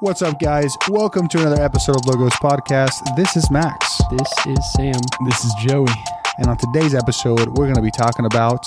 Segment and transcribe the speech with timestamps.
[0.00, 0.76] What's up, guys?
[0.88, 3.14] Welcome to another episode of Logos Podcast.
[3.16, 5.00] This is Max, This is Sam.
[5.26, 5.86] This is Joey.
[6.38, 8.66] and on today's episode, we're going to be talking about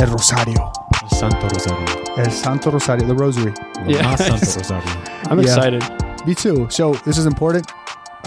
[0.00, 0.72] El Rosario,
[1.08, 2.04] Santo Rosario.
[2.16, 3.54] El Santo Rosario, the Rosary.
[3.86, 4.14] Yeah.
[4.16, 5.04] Santo Rosario.
[5.30, 5.44] I'm Yeah.
[5.44, 6.26] excited.
[6.26, 6.68] Me too.
[6.70, 7.70] So this is important.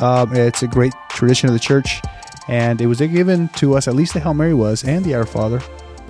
[0.02, 2.02] Um, it's a great tradition of the church,
[2.48, 3.88] and it was given to us.
[3.89, 5.62] At least the Hail Mary was, and the Our Father,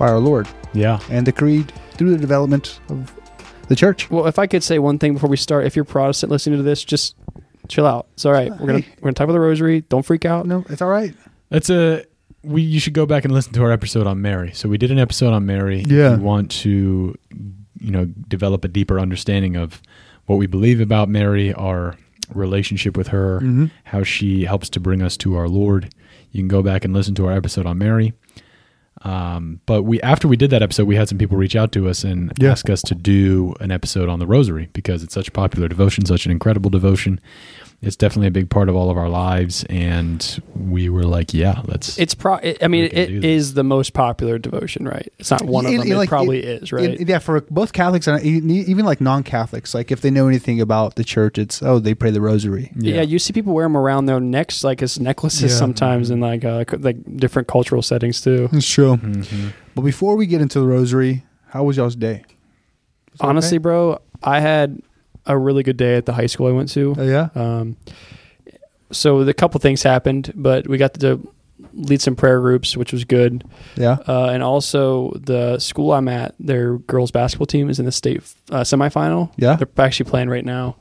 [0.02, 0.98] by our Lord, Yeah.
[1.10, 3.12] and the Creed through the development of
[3.68, 4.10] the church.
[4.10, 6.64] Well, if I could say one thing before we start, if you're Protestant listening to
[6.64, 7.14] this, just
[7.68, 8.08] chill out.
[8.14, 8.50] It's all right.
[8.50, 8.88] We're gonna Hey.
[9.00, 9.82] we're gonna talk about the Rosary.
[9.88, 10.44] Don't freak out.
[10.46, 11.14] No, it's all right.
[11.50, 12.02] That's a
[12.42, 14.50] we you should go back and listen to our episode on Mary.
[14.52, 15.84] So we did an episode on Mary.
[15.86, 16.14] Yeah.
[16.14, 17.14] If you want to
[17.80, 19.80] you know develop a deeper understanding of
[20.26, 21.94] what we believe about Mary, our
[22.34, 23.70] relationship with her, Mhm.
[23.84, 25.94] how she helps to bring us to our Lord.
[26.32, 28.14] You can go back and listen to our episode on Mary.
[29.04, 31.88] Um, but we after we did that episode, we had some people reach out to
[31.88, 32.52] us and Yeah.
[32.52, 36.04] ask us to do an episode on the Rosary because it's such a popular devotion,
[36.06, 37.18] such an incredible devotion.
[37.84, 41.62] It's definitely a big part of all of our lives, and we were like, "Yeah,
[41.64, 42.36] let's." It's pro.
[42.36, 45.12] It, I mean, We can it do the most popular devotion, right?
[45.18, 45.86] It's not one of It- them.
[45.88, 46.90] it, It, like, probably it- is, right?
[47.00, 48.38] It- yeah, for both Catholics and e-
[48.68, 52.12] even like non-Catholics, like if they know anything about the church, it's oh they pray
[52.12, 52.70] the Rosary.
[52.76, 53.02] yeah.
[53.02, 55.58] you see people wear them around their necks, like as necklaces, Yeah.
[55.58, 58.48] sometimes in like uh, like different cultural settings too.
[58.52, 58.96] It's true.
[58.98, 59.52] Mhm.
[59.74, 62.22] But before we get into the Rosary, how was y'all's day?
[63.10, 63.62] Was Honestly, okay?
[63.62, 64.80] bro, I had
[65.26, 66.94] a really good day at the high school I went to.
[66.98, 67.76] Oh yeah, Um,
[68.90, 71.20] so the couple things happened, but we got to
[71.74, 73.44] lead some prayer groups, which was good.
[73.76, 73.98] yeah.
[74.06, 78.20] Uh, and also the school I'm at, their girls basketball team is in the state
[78.50, 79.32] uh, semifinal.
[79.36, 79.56] Yeah.
[79.56, 80.76] they're actually playing right now,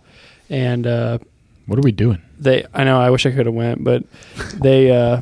[0.49, 1.19] and uh,
[1.67, 2.21] What are we doing?
[2.39, 2.65] they.
[2.73, 4.03] I know I wish I could have went, but
[4.55, 5.21] they uh,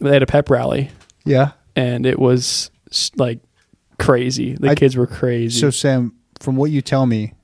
[0.00, 0.90] they had a pep rally,
[1.24, 1.50] Yeah.
[1.74, 2.70] and it was
[3.16, 3.40] like
[3.98, 4.54] crazy.
[4.54, 5.58] The I- kids were crazy.
[5.60, 7.34] So Sam, from what you tell me,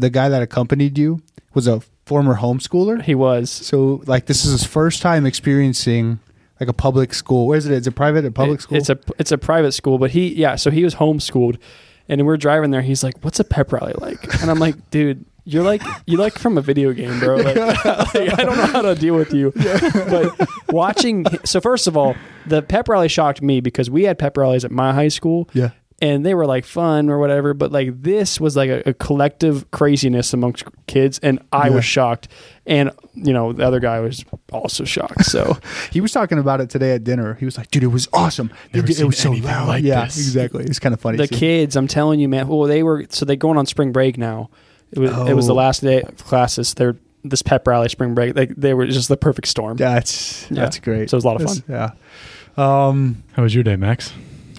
[0.00, 1.22] the guy that accompanied you
[1.54, 3.02] was a former homeschooler.
[3.02, 3.50] he was.
[3.50, 6.18] So like this is his first time experiencing
[6.58, 7.46] like a public school.
[7.46, 7.72] Where is it?
[7.72, 8.78] Is it private or public It- school?
[8.78, 10.56] It's a it's a private school, but he yeah.
[10.56, 11.58] So he was homeschooled,
[12.08, 12.82] and we're driving there.
[12.82, 16.38] He's like, "What's a pep rally like?" And I'm like, "Dude, you're like you like
[16.38, 17.36] from a video game, bro.
[17.36, 19.52] Like, like, I don't know how to deal with you."
[20.10, 22.14] But watching, so first of all,
[22.46, 25.70] the pep rally shocked me because we had pep rallies at my high school, yeah.
[26.00, 27.52] And they were like fun or whatever.
[27.54, 31.74] But like this was like a, a collective craziness amongst kids, and I Yeah.
[31.74, 32.28] was shocked,
[32.66, 35.24] and you know the other guy was also shocked.
[35.26, 35.58] So.
[35.92, 37.34] He was talking about it today at dinner.
[37.34, 38.50] He was like, "Dude, it was awesome.
[38.72, 40.18] Never it, it was so loud." like yeah, this.
[40.18, 40.64] exactly.
[40.64, 41.16] It's kind of funny.
[41.18, 41.36] the too.
[41.36, 44.50] kids i'm telling you man well they were so they're going on spring break now
[44.92, 45.56] it was it was the Oh.
[45.56, 49.16] last day of classes they're this pep rally spring break like they were just the
[49.16, 50.62] perfect storm That's Yeah.
[50.62, 51.10] that's great.
[51.10, 51.94] So it was a lot of That's-
[52.56, 52.86] Yeah.
[52.88, 54.12] Um, How was your day, Max?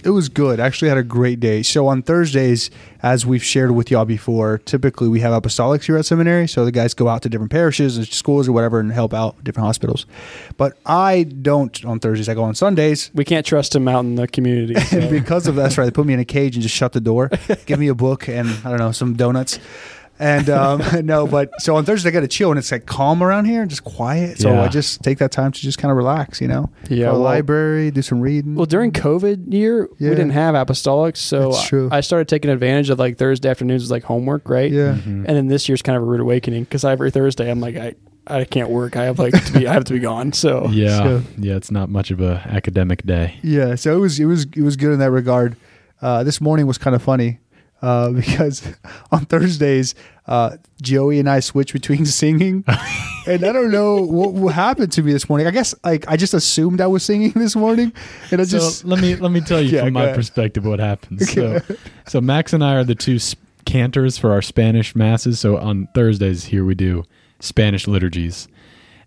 [0.04, 0.60] It was good.
[0.60, 1.64] I actually had a great day.
[1.64, 2.70] So on Thursdays,
[3.04, 6.48] as we've shared with y'all before, typically we have apostolics here at seminary.
[6.48, 9.44] So the guys go out to different parishes and schools or whatever and help out
[9.44, 10.06] different hospitals.
[10.58, 12.30] But I don't on Thursdays.
[12.30, 13.12] I go on Sundays.
[13.14, 15.10] we can't trust him out in the community so.
[15.10, 15.86] Because of that, that's right.
[15.86, 17.30] They put me in a cage and just shut the door,
[17.66, 19.60] give me a book and I don't know some donuts,
[20.22, 21.28] and um, no.
[21.28, 23.70] But so on Thursdays I got to chill and it's like calm around here and
[23.70, 24.38] just quiet.
[24.40, 24.62] So Yeah.
[24.64, 26.70] I just take that time to just kind of relax, you know.
[26.90, 28.56] Yeah, go well- library, do some reading.
[28.56, 30.10] well during covid year Yeah.
[30.12, 31.90] we didn't have apostolics so true.
[31.92, 34.92] I, I started taking advantage of like thursday afternoons as like homework right yeah.
[35.06, 37.94] and then this year's kind of a rude awakening because every thursday i'm like i
[38.28, 40.98] i can't work i have like to be i have to be gone so Yeah,
[41.04, 41.56] so- yeah.
[41.56, 43.36] It's not much of a academic day.
[43.42, 45.56] Yeah, so it was it was it was good in that regard.
[46.02, 47.40] Uh, this morning was kind of funny
[47.82, 48.62] uh, because
[49.12, 49.96] on Thursdays,
[50.28, 52.64] uh, Joey and I switch between singing,
[53.28, 55.48] and I don't know what, what happened to me this morning.
[55.48, 57.92] I guess like I just assumed I was singing this morning,
[58.32, 60.16] and I just so let me let me tell you Yeah, from my ahead.
[60.16, 61.32] perspective what happens.
[61.32, 61.60] So,
[62.08, 65.40] so Max and I are the two s- cantors for our Spanish masses.
[65.40, 67.04] So on Thursdays here we do
[67.40, 68.48] Spanish liturgies,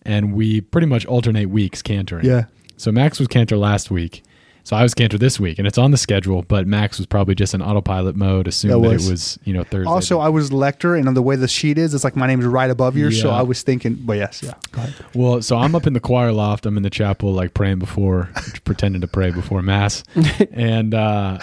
[0.05, 2.25] and we pretty much alternate weeks cantoring.
[2.25, 2.45] yeah
[2.77, 4.23] So Max was cantor last week.
[4.65, 6.43] So I was cantor this week, and it's on the schedule.
[6.43, 9.63] But Max was probably just in autopilot mode, assumed That that, it was you know
[9.63, 9.91] Thursday.
[9.91, 12.47] Also, I was lector, and on the way the sheet is, it's like my name's
[12.47, 13.21] right above yours.
[13.21, 14.55] So I was thinking, but yes, yeah.
[14.73, 14.95] Go ahead.
[15.15, 16.65] Well, so I'm up in the choir loft.
[16.65, 18.31] I'm in the chapel, like praying before,
[18.65, 20.03] pretending to pray before mass,
[20.51, 21.39] and uh,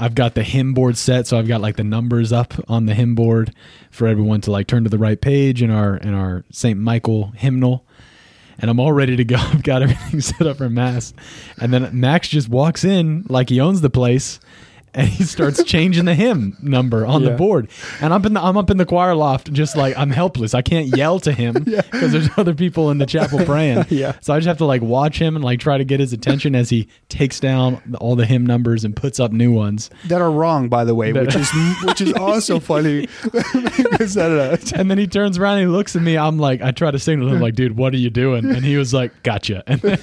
[0.00, 1.28] I've got the hymn board set.
[1.28, 3.54] So I've got like the numbers up on the hymn board
[3.92, 7.30] for everyone to like turn to the right page in our in our Saint Michael
[7.36, 7.85] hymnal,
[8.58, 9.36] and I'm all ready to go.
[9.38, 11.14] I've got everything set up for mass,
[11.60, 14.40] and then Max just walks in like he owns the place.
[14.96, 17.68] And he starts changing the hymn number on the board.
[18.00, 20.54] And I'm in the I'm up in the choir loft, just like I'm helpless.
[20.54, 23.84] I can't yell to him because there's other people in the chapel praying.
[23.90, 24.16] Yeah.
[24.20, 26.54] So I just have to like watch him and like try to get his attention
[26.56, 29.90] as he takes down all the hymn numbers and puts up new ones.
[30.06, 31.50] that are wrong, by the way, That- which is
[31.84, 33.06] which is also funny.
[33.22, 34.56] because I don't know.
[34.80, 36.16] And then he turns around and he looks at me.
[36.16, 38.46] I'm like, I try to signal to him, like, dude, what are you doing?
[38.46, 39.62] And he was like, gotcha.
[39.66, 39.98] And then,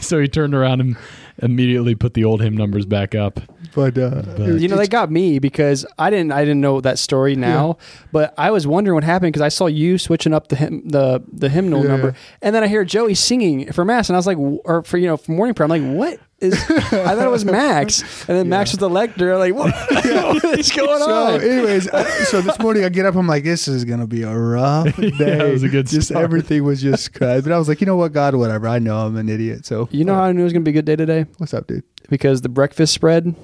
[0.00, 0.96] so he turned around and
[1.40, 3.40] immediately put the old hymn numbers back up.
[3.74, 6.98] But, uh, But- You know, they got me because I didn't I didn't know that
[6.98, 7.78] story now,
[8.12, 11.22] but I was wondering what happened because I saw you switching up the hymn, the
[11.32, 12.14] the hymnal Yeah, number, yeah.
[12.42, 14.98] and then I hear Joey singing for mass, and I was like, w- or for
[14.98, 16.54] you know for morning prayer, I'm like, what is?
[16.70, 19.36] I thought it was Max, and then Max was the lector.
[19.36, 21.40] Like, what, what is going so, on?
[21.42, 23.14] anyways, I, so this morning I get up.
[23.16, 25.10] I'm like, this is gonna be a rough day.
[25.48, 26.24] it was a good Just start.
[26.24, 27.42] everything was just crazy.
[27.42, 28.66] But I was like, you know what, God, whatever.
[28.68, 29.66] I know I'm an idiot.
[29.66, 31.26] So You know how I knew it was gonna be a good day today?
[31.38, 31.82] what's up, dude?
[32.08, 33.34] Because the breakfast spread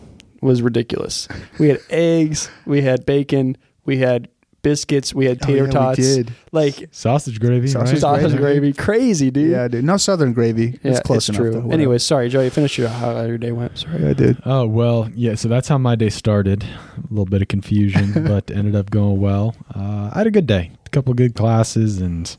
[0.45, 1.27] was ridiculous.
[1.59, 4.29] We had eggs, we had bacon, we had
[4.63, 6.33] biscuits, we had Oh, tater yeah, we tots, did.
[6.53, 8.01] like Sausage gravy, Sausage right?
[8.01, 8.61] sausage gravy.
[8.61, 9.51] gravy, crazy, dude.
[9.51, 9.85] Yeah, dude.
[9.85, 10.79] No southern gravy.
[10.83, 11.39] Yeah, it's close enough.
[11.39, 11.51] true.
[11.51, 11.73] though, whatever.
[11.75, 12.49] Anyways, sorry, Joey.
[12.51, 13.77] Finish your how your day went.
[13.79, 14.03] Sorry.
[14.03, 14.39] yeah, I did.
[14.47, 15.35] Oh well, yeah.
[15.35, 16.63] So that's how my day started.
[16.65, 19.55] A little bit of confusion, but ended up going well.
[19.75, 20.71] Uh, I had a good day.
[20.87, 22.35] A couple of good classes, and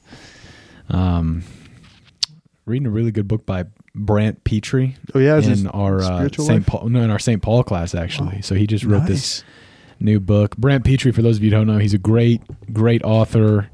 [0.90, 1.44] um,
[2.66, 3.66] reading a really good book by
[3.96, 6.68] Brant Pitre Oh yeah, in our uh, St.
[6.68, 6.90] Paul.
[6.90, 7.42] No, in our St.
[7.42, 8.36] Paul class actually.
[8.38, 9.08] Oh, so he just wrote nice.
[9.10, 9.44] this
[10.00, 10.58] new book.
[10.58, 12.42] Brant Pitre, for those of you who don't know, he's a great,
[12.74, 13.70] great author.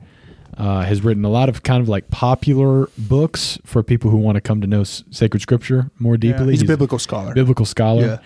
[0.57, 4.35] Uh, has written a lot of kind of like popular books for people who want
[4.35, 6.51] to come to know s- sacred scripture more Yeah, deeply.
[6.51, 7.33] he's a biblical scholar.
[7.33, 8.01] biblical scholar.
[8.05, 8.17] Yeah.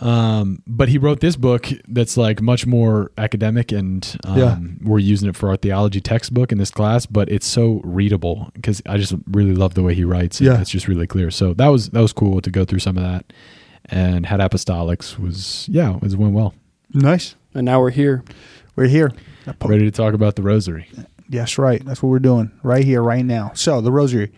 [0.00, 4.58] Um, but he wrote this book that's like much more academic, and um, Yeah.
[4.82, 7.04] we're using it for our theology textbook in this class.
[7.06, 10.40] But it's so readable because I just really love the way he writes.
[10.40, 10.60] Yeah.
[10.60, 11.30] it's just really clear.
[11.30, 13.32] So that was that was cool to go through some of that.
[13.90, 16.54] And had apostolics was yeah, it was went well.
[16.92, 17.34] Nice.
[17.54, 18.22] And now we're here.
[18.76, 19.12] We're here.
[19.64, 20.86] Ready to talk about the rosary.
[21.28, 21.84] Yes, right.
[21.84, 23.52] That's what we're doing right here, right now.
[23.54, 24.30] So the rosary.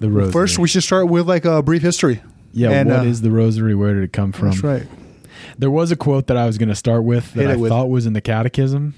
[0.00, 0.32] The rosary.
[0.32, 2.20] First, we should start with like a brief history.
[2.56, 2.70] Yeah.
[2.70, 3.74] and, what is uh, the rosary?
[3.74, 4.50] Where did it come from?
[4.50, 4.86] That's right.
[5.58, 7.70] There was a quote that I was going to start with that it I with-
[7.70, 8.94] thought was in the catechism.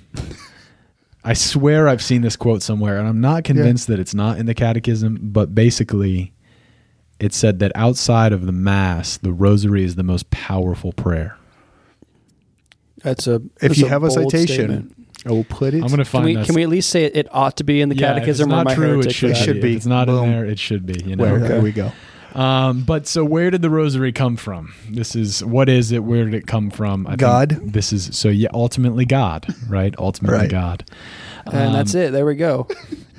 [1.25, 4.47] I swear I've seen this quote somewhere, and I'm not convinced that it's not in
[4.47, 6.33] the catechism, but basically
[7.21, 11.37] it said that outside of the Mass, the rosary is the most powerful prayer.
[13.03, 13.35] That's a.
[13.37, 14.95] If that's you a have a citation, statement.
[15.27, 15.83] I will put it.
[15.83, 16.47] I'm going to Can find we that.
[16.47, 18.49] can we at least say it, it ought to be in the Yeah, if catechism
[18.49, 19.37] it's or not my true, heretic it should, that?
[19.37, 19.63] should be.
[19.63, 19.71] be.
[19.73, 20.25] If it's not Boom.
[20.25, 21.03] in there, it should be.
[21.05, 21.25] You know.
[21.25, 21.93] Well, there we go.
[22.35, 24.75] Um, but so where did the rosary come from?
[24.91, 26.05] This is what is it?
[26.05, 27.07] Where did it come from?
[27.07, 27.51] I think God.
[27.73, 28.49] This is so yeah.
[28.53, 29.47] Ultimately, God.
[29.69, 29.95] Right.
[29.99, 30.51] Ultimately, Right.
[30.51, 30.85] God.
[31.47, 32.11] And that's Um, it.
[32.11, 32.69] There we go.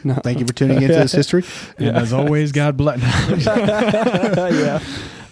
[0.03, 0.13] No.
[0.13, 1.43] Thank you for tuning into this history.
[1.77, 2.99] And as always, God bless.
[3.47, 4.79] yeah.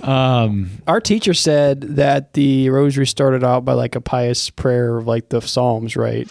[0.02, 5.08] um, Our teacher said that the rosary started out by like a pious prayer of
[5.08, 6.28] like the Psalms, right?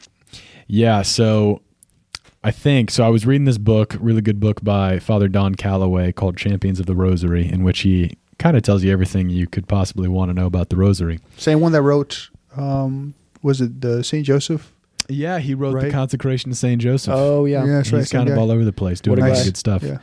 [0.66, 1.02] yeah.
[1.02, 1.62] So
[2.46, 3.04] I think so.
[3.04, 6.86] I was reading this book, really good book by Father Don Calloway called Champions of
[6.86, 10.32] the Rosary, in which he kind of tells you everything you could possibly want to
[10.34, 11.18] know about the Rosary.
[11.36, 12.30] Same one that wrote.
[12.56, 14.72] Um, was it the Saint Joseph?
[15.08, 17.14] Yeah, he wrote the consecration of Saint Joseph.
[17.16, 17.64] Oh yeah.
[17.64, 18.08] Yeah, He's right.
[18.10, 18.40] kind of guy.
[18.40, 19.82] all over the place doing What a a lot of good stuff.
[19.82, 19.98] Yeah.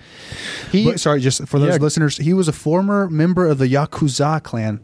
[0.72, 1.82] He But- sorry, just for those Yeah.
[1.82, 4.82] listeners, he was a former member of the Yakuza clan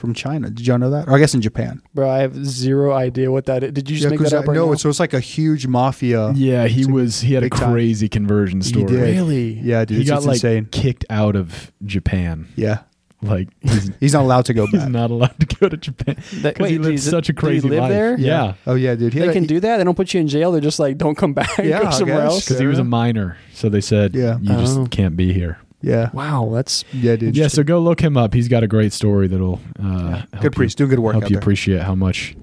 [0.00, 0.50] from China.
[0.50, 1.06] Did y'all know that?
[1.08, 1.80] Or I guess in Japan.
[1.94, 3.72] Bro, I have zero idea what that is.
[3.72, 4.74] Did you just make that Yakuza- up right no, now?
[4.74, 6.32] so it's like a huge mafia.
[6.34, 7.20] Yeah, he was.
[7.20, 7.72] He had a big time.
[7.72, 8.86] crazy conversion story.
[8.86, 8.94] did.
[9.00, 9.52] really?
[9.52, 10.66] Yeah, dude, he it's, got it's like insane.
[10.72, 12.48] kicked out of Japan.
[12.56, 12.78] Yeah,
[13.22, 16.54] Like he's, he's not allowed to go he's not allowed to go to Japan That-
[16.54, 17.90] because he wait, lived such a did he crazy live life.
[17.90, 18.18] there?
[18.18, 19.12] Yeah, Oh yeah, dude.
[19.12, 19.76] He They had- can do that.
[19.76, 20.52] They don't put you in jail.
[20.52, 21.58] They're just like, don't come back.
[21.58, 22.32] Yeah, Go somewhere guess.
[22.32, 22.44] else.
[22.46, 24.38] because he was a minor, so they said, Yeah.
[24.40, 24.86] you just Oh.
[24.86, 27.36] can't be here." Yeah, Wow, that's yeah, dude.
[27.36, 28.34] Yeah, so go look him up.
[28.34, 31.24] He's got a great story that'll uh, help good priest, you, doing good work help
[31.24, 31.38] you there.
[31.38, 32.36] appreciate how much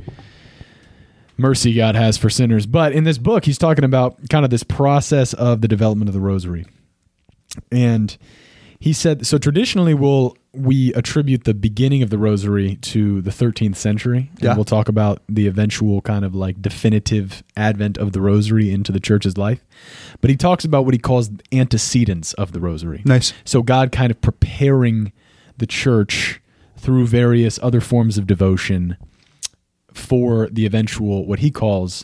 [1.37, 2.65] mercy God has for sinners.
[2.65, 6.13] But in this book, he's talking about kind of this process of the development of
[6.13, 6.65] the rosary.
[7.71, 8.17] And
[8.79, 13.75] he said so traditionally we'll we attribute the beginning of the rosary to the 13th
[13.75, 14.55] century and Yeah.
[14.55, 18.99] we'll talk about the eventual kind of like definitive advent of the rosary into the
[18.99, 19.63] church's life
[20.21, 23.33] but he talks about what he calls antecedents of the rosary nice.
[23.45, 25.11] so God kind of preparing
[25.57, 26.41] the church
[26.75, 28.97] through various other forms of devotion
[29.93, 32.03] for the eventual what he calls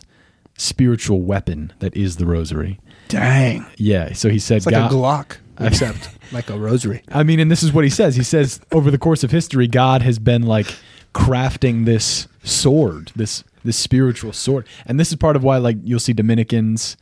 [0.56, 2.78] spiritual weapon that is the rosary.
[3.08, 7.02] Dang, Yeah, so he said it's like God a Glock, except like a rosary.
[7.12, 8.16] I mean, and this is what he says.
[8.16, 10.66] He says over the course of history, God has been like
[11.14, 16.00] crafting this sword, this this spiritual sword, and this is part of why like you'll
[16.00, 16.96] see Dominicans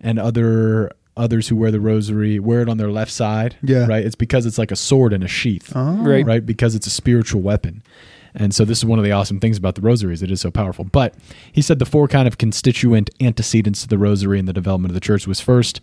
[0.00, 3.56] and other others who wear the rosary wear it on their left side.
[3.62, 3.86] Yeah.
[3.86, 4.04] right.
[4.04, 5.94] It's because it's like a sword in a sheath, Oh.
[6.04, 6.26] Right.
[6.26, 6.44] right?
[6.44, 7.82] Because it's a spiritual weapon.
[8.34, 10.40] And so this is one of the awesome things about the rosary is it is
[10.40, 10.84] so powerful.
[10.84, 11.14] But
[11.52, 14.94] he said the four kind of constituent antecedents to the rosary and the development of
[14.94, 15.80] the church was first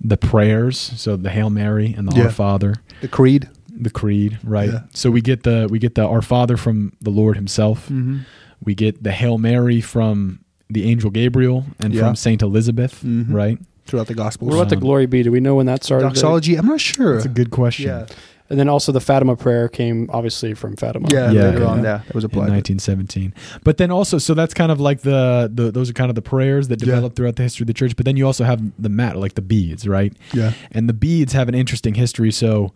[0.00, 2.24] the prayers, so the Hail Mary and the Yeah.
[2.24, 3.48] Our Father, The creed.
[3.70, 4.70] the creed, right?
[4.70, 4.80] Yeah.
[4.94, 7.84] So we get the we get the Our Father from the Lord himself.
[7.88, 8.18] Mm-hmm.
[8.64, 10.40] We get the Hail Mary from
[10.70, 12.02] the angel Gabriel and Yeah.
[12.02, 13.32] from Saint Elizabeth, Mhm.
[13.32, 13.58] right?
[13.86, 14.50] Throughout the Gospels.
[14.50, 15.22] What about the Um, glory be?
[15.22, 16.04] Do we know when that started?
[16.04, 16.56] Doxology?
[16.56, 17.16] I'm not sure.
[17.16, 18.04] It's a good question.
[18.48, 18.52] Yeah.
[18.54, 21.08] And then also the Fatima prayer came obviously from Fatima.
[21.12, 21.66] Yeah, Yeah, later yeah.
[21.66, 22.48] on, yeah, that was in applied.
[22.50, 23.34] 1917.
[23.62, 26.22] But then also, so that's kind of like the, the those are kind of the
[26.22, 26.86] prayers that Yeah.
[26.86, 27.94] developed throughout the history of the church.
[27.96, 30.12] But then you also have the mat, like the beads, right?
[30.32, 30.52] yeah.
[30.72, 32.30] And the beads have an interesting history.
[32.32, 32.72] So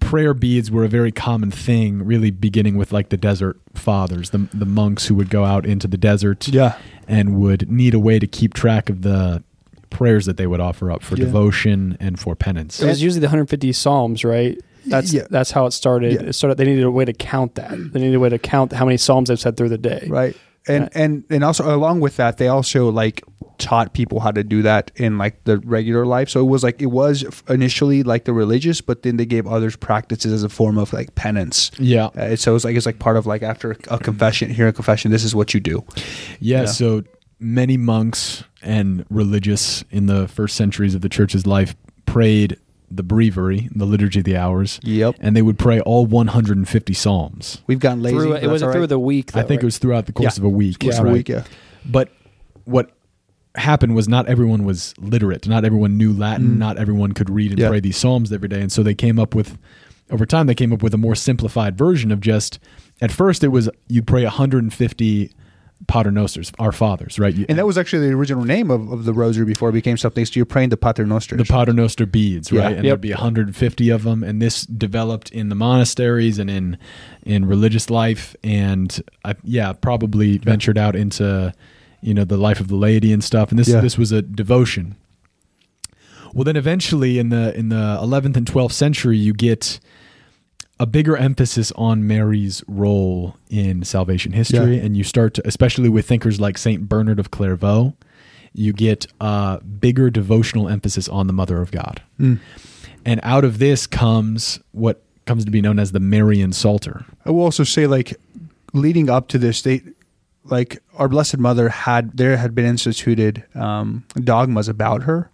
[0.00, 4.48] prayer beads were a very common thing, really beginning with like the desert fathers, the
[4.52, 6.76] the monks who would go out into the desert Yeah.
[7.08, 9.42] and would need a way to keep track of the
[9.90, 11.24] prayers that they would offer up for Yeah.
[11.24, 12.82] devotion and for penance.
[12.82, 14.60] It was usually the 150 Psalms, right?
[14.86, 15.26] That's Yeah.
[15.30, 16.12] that's how it started.
[16.12, 16.22] Yeah.
[16.28, 16.58] It started.
[16.58, 17.70] They needed a way to count that.
[17.92, 20.06] They needed a way to count how many Psalms they've said through the day.
[20.08, 20.36] Right.
[20.66, 23.22] And and and also along with that, they also like
[23.58, 26.28] taught people how to do that in like the regular life.
[26.30, 29.76] So it was like it was initially like the religious, but then they gave others
[29.76, 31.70] practices as a form of like penance.
[31.78, 32.06] yeah.
[32.16, 35.10] Uh, so it's like it's like part of like after a confession, here a confession,
[35.10, 35.84] this is what you do.
[36.40, 36.64] Yeah, Yeah.
[36.66, 37.02] so
[37.38, 41.76] many monks and religious in the first centuries of the church's life
[42.06, 42.56] prayed
[42.96, 45.16] the breviary, the liturgy of the hours, Yep.
[45.20, 47.62] and they would pray all 150 psalms.
[47.66, 48.16] We've gotten lazy.
[48.16, 49.30] Through, it that's was all through the week.
[49.34, 49.62] I think right?
[49.62, 50.42] it was throughout the course Yeah.
[50.42, 50.78] of a week.
[50.80, 51.08] Course right?
[51.08, 51.44] a week, yeah.
[51.84, 52.10] But
[52.64, 52.90] what
[53.56, 55.46] happened was not everyone was literate.
[55.46, 56.54] Not everyone knew Latin.
[56.54, 56.58] Mm.
[56.58, 57.68] Not everyone could read and Yeah.
[57.68, 58.60] pray these psalms every day.
[58.60, 59.56] And so they came up with,
[60.10, 62.58] over time, they came up with a more simplified version of just.
[63.00, 65.30] At first, it was you'd pray 150
[65.86, 67.34] Pater Nosters, our fathers, right?
[67.34, 69.96] You- And that was actually the original name of, of the rosary before it became
[69.96, 70.24] something.
[70.24, 71.36] So you're praying the Pater Noster.
[71.36, 72.62] the Pater Noster beads, Yeah.
[72.62, 72.76] right?
[72.76, 72.90] And Yep.
[72.90, 76.76] there'd be 150 of them, and this developed in the monasteries and in
[77.24, 81.52] in religious life, and I, yeah, probably ventured out into
[82.02, 83.50] you know the life of the laity and stuff.
[83.50, 83.80] And this Yeah.
[83.80, 84.94] this was a devotion.
[86.34, 89.78] Well, then eventually in the in the 11th and 12th century, you get
[90.84, 94.82] a bigger emphasis on Mary's role in salvation history, Yeah.
[94.84, 97.94] and you start to, especially with thinkers like Saint Bernard of Clairvaux,
[98.52, 102.02] you get a bigger devotional emphasis on the Mother of God.
[102.20, 102.38] Mm.
[103.06, 107.06] And out of this comes what comes to be known as the Marian Psalter.
[107.24, 108.20] I will also say, like,
[108.74, 109.80] leading up to this, they,
[110.44, 115.30] like, our Blessed Mother had, there had been instituted um, dogmas about her.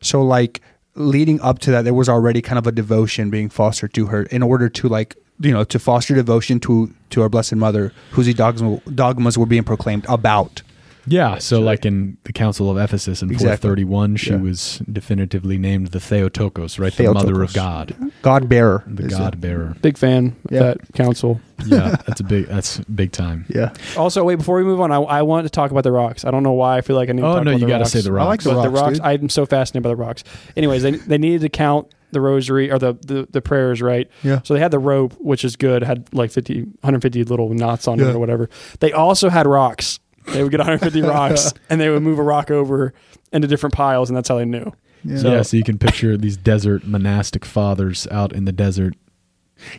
[0.00, 0.60] So, like,
[0.94, 4.24] leading up to that, there was already kind of a devotion being fostered to her
[4.24, 8.32] in order to, like, you know, to foster devotion to to our Blessed Mother, whose
[8.34, 10.62] dogmas, dogmas were being proclaimed about.
[11.06, 13.68] Yeah, so like in the Council of Ephesus in Exactly.
[13.68, 14.36] 431, she Yeah.
[14.36, 16.92] was definitively named the Theotokos, right?
[16.94, 18.84] The Mother of God, God bearer.
[18.86, 19.74] the God bearer.
[19.82, 20.58] Big fan of Yeah.
[20.60, 21.40] that council.
[21.66, 23.44] Yeah, that's a big that's big time.
[23.48, 23.70] Yeah.
[23.96, 26.24] Also, wait before we move on, I, I want to talk about the rocks.
[26.24, 26.78] I don't know why.
[26.78, 27.20] I feel like I need.
[27.22, 27.92] to Oh talk no, about you the got to rocks.
[27.92, 28.24] say the rocks.
[28.26, 28.46] I rocks.
[28.46, 29.22] like the but the rocks, rocks, dude.
[29.22, 30.24] I'm so fascinated by the rocks.
[30.56, 34.08] Anyways, they they needed to count the rosary or the, the the prayers, right?
[34.22, 34.40] Yeah.
[34.42, 37.98] So they had the rope, which is good, had like 50, 150 little knots on
[37.98, 38.08] Yeah.
[38.10, 38.48] it or whatever.
[38.80, 40.00] They also had rocks.
[40.32, 42.92] They would get 150 rocks and they would move a rock over
[43.32, 44.72] into different piles, and that's how they knew.
[45.04, 45.16] Yeah.
[45.18, 48.94] So, yeah, so you can picture these desert monastic fathers out in the desert,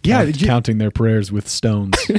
[0.03, 1.95] Yeah, count- you- counting their prayers with stones.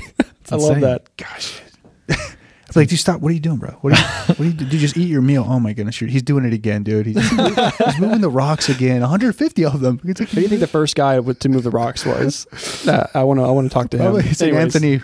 [0.43, 1.09] It's I love that.
[1.17, 1.61] Gosh.
[2.09, 3.21] It's like, dude, stop.
[3.21, 3.71] What are you doing, bro?
[3.83, 4.65] What are you, what are you do?
[4.65, 5.45] Dude, just eat your meal.
[5.47, 7.07] Oh my goodness, he's doing it again, dude.
[7.07, 9.03] He's, he's moving the rocks again.
[9.03, 10.01] 150 of them.
[10.05, 12.47] It's like, Who do you think the first guy to move the rocks was?
[12.89, 13.45] Uh, I want to.
[13.45, 14.03] I want to talk to him.
[14.05, 14.43] Probably St.
[14.53, 14.75] Anyways.
[14.75, 15.01] Anthony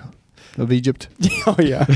[0.58, 1.08] of Egypt.
[1.46, 1.86] oh yeah.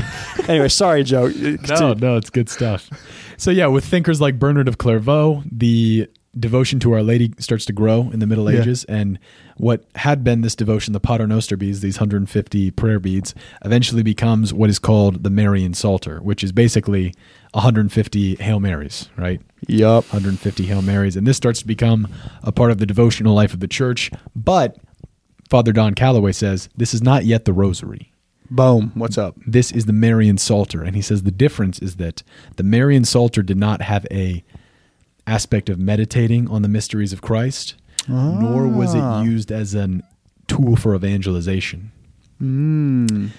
[0.47, 1.31] anyway, sorry, Joe.
[1.69, 2.89] No, no, it's good stuff.
[3.37, 7.73] So yeah, with thinkers like Bernard of Clairvaux, the devotion to Our Lady starts to
[7.73, 8.61] grow in the Middle Yeah.
[8.61, 9.19] Ages, and
[9.57, 14.53] what had been this devotion, the Pater Noster beads, these 150 prayer beads, eventually becomes
[14.53, 17.13] what is called the Marian Psalter, which is basically
[17.51, 19.41] 150 Hail Marys, right?
[19.67, 20.05] Yup.
[20.05, 22.07] 150 Hail Marys, and this starts to become
[22.41, 24.09] a part of the devotional life of the church.
[24.35, 24.77] But
[25.49, 28.11] Father Don Calloway says this is not yet the Rosary
[28.49, 28.91] Boom.
[28.95, 29.35] What's up?
[29.47, 32.23] this is the Marian Psalter, and he says the difference is that
[32.57, 34.43] the Marian Psalter did not have a
[35.25, 37.75] aspect of meditating on the mysteries of Christ,
[38.07, 39.21] nor was Ah.
[39.21, 40.03] it used as an
[40.47, 41.91] tool for evangelization.
[42.41, 43.29] Mm.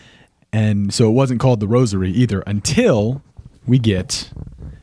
[0.52, 3.22] And so it wasn't called the Rosary either until
[3.66, 4.30] we get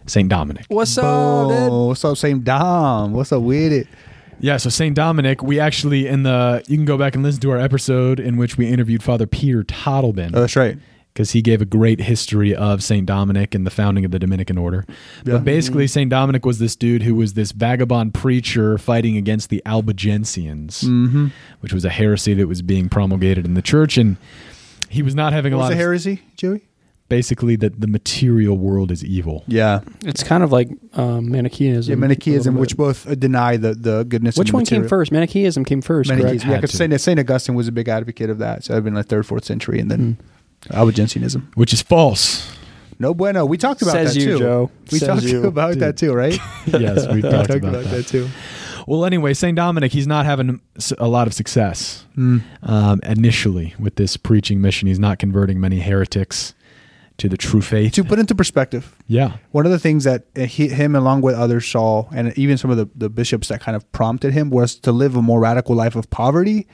[0.05, 0.65] Saint Dominic.
[0.67, 1.57] What's up, dude?
[1.71, 3.13] Oh, what's up, Saint Dom?
[3.13, 3.87] What's up with it?
[4.41, 7.51] Yeah, so Saint Dominic, we actually in the you can go back and listen to
[7.51, 10.31] our episode in which we interviewed Father Peter Toddleben.
[10.36, 10.77] Oh, that's right.
[11.13, 13.05] because he gave a great history of St.
[13.05, 14.86] Dominic and the founding of the Dominican order.
[15.25, 15.33] Yeah.
[15.33, 16.10] But basically, St.
[16.10, 21.27] Dominic was this dude who was this vagabond preacher fighting against the Albigensians, Mm-hmm.
[21.60, 23.98] which was a heresy that was being promulgated in the church.
[23.98, 24.17] And
[24.89, 26.62] he was not having a What was lot the of heresy, Joey?
[27.12, 29.44] Basically that the material world is evil.
[29.48, 31.91] Yeah, It's kind of like um, Manichaeism.
[31.91, 34.38] yeah, Manichaeism, which both uh, deny the the goodness.
[34.38, 35.12] Which of the one came first?
[35.12, 36.50] Manichaeism came first, Manichaeism, correct?
[36.50, 36.77] yeah, because.
[36.77, 38.63] Saint, Saint Augustine was a big advocate of that.
[38.63, 40.01] So I've been like third, fourth century, and then
[40.70, 40.74] Hmm.
[40.74, 41.41] Albigensianism.
[41.56, 42.50] Which is false.
[43.00, 43.46] No bueno.
[43.46, 44.39] We talked about Says that you, too.
[44.39, 44.72] Joe.
[44.91, 45.44] We Says talked you.
[45.53, 46.38] about that too, right?
[46.68, 48.06] yes, we We talked, about, that.
[48.08, 48.30] too.
[48.88, 49.56] Well, anyway, St.
[49.56, 50.62] Dominic, he's not having
[50.98, 52.41] a lot of success Mm.
[52.63, 54.88] um, initially with this preaching mission.
[54.88, 56.53] He's not converting many heretics
[57.21, 57.93] to the true faith.
[57.93, 59.37] To put into perspective, Yeah.
[59.51, 62.77] one of the things that he, him, along with others, saw, and even some of
[62.77, 65.95] the, the bishops that kind of prompted him, was to live a more radical life
[65.95, 66.67] of poverty.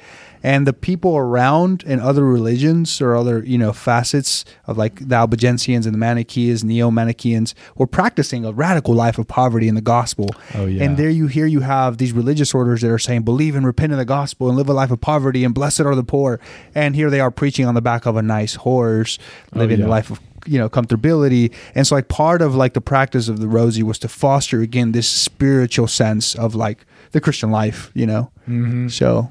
[0.48, 5.16] And the people around in other religions or other, you know, facets of like the
[5.16, 9.82] Albigensians and the Manichaeans, Neo Manichaeans, were practicing a radical life of poverty in the
[9.96, 10.28] gospel.
[10.56, 10.84] Oh, yeah.
[10.84, 13.92] And there you hear you have these religious orders that are saying, believe and repent
[13.92, 16.40] in the gospel and live a life of poverty and blessed are the poor.
[16.74, 19.20] And here they are preaching on the back of a nice horse,
[19.54, 19.88] Oh, living yeah.
[19.88, 23.42] a life of you know comfortability and so like part of like the practice of
[23.42, 28.06] the rosary was to foster again this spiritual sense of like the christian life you
[28.06, 28.88] know Mm-hmm.
[28.88, 29.30] so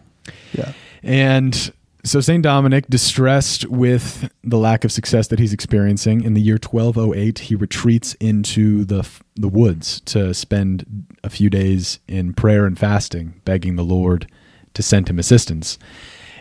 [0.52, 0.72] yeah
[1.02, 1.72] And
[2.04, 2.42] so St.
[2.42, 7.54] Dominic, distressed with the lack of success that he's experiencing, in the year 1208, he
[7.56, 13.74] retreats into the, the woods to spend a few days in prayer and fasting, begging
[13.74, 14.30] the Lord
[14.74, 15.78] to send him assistance.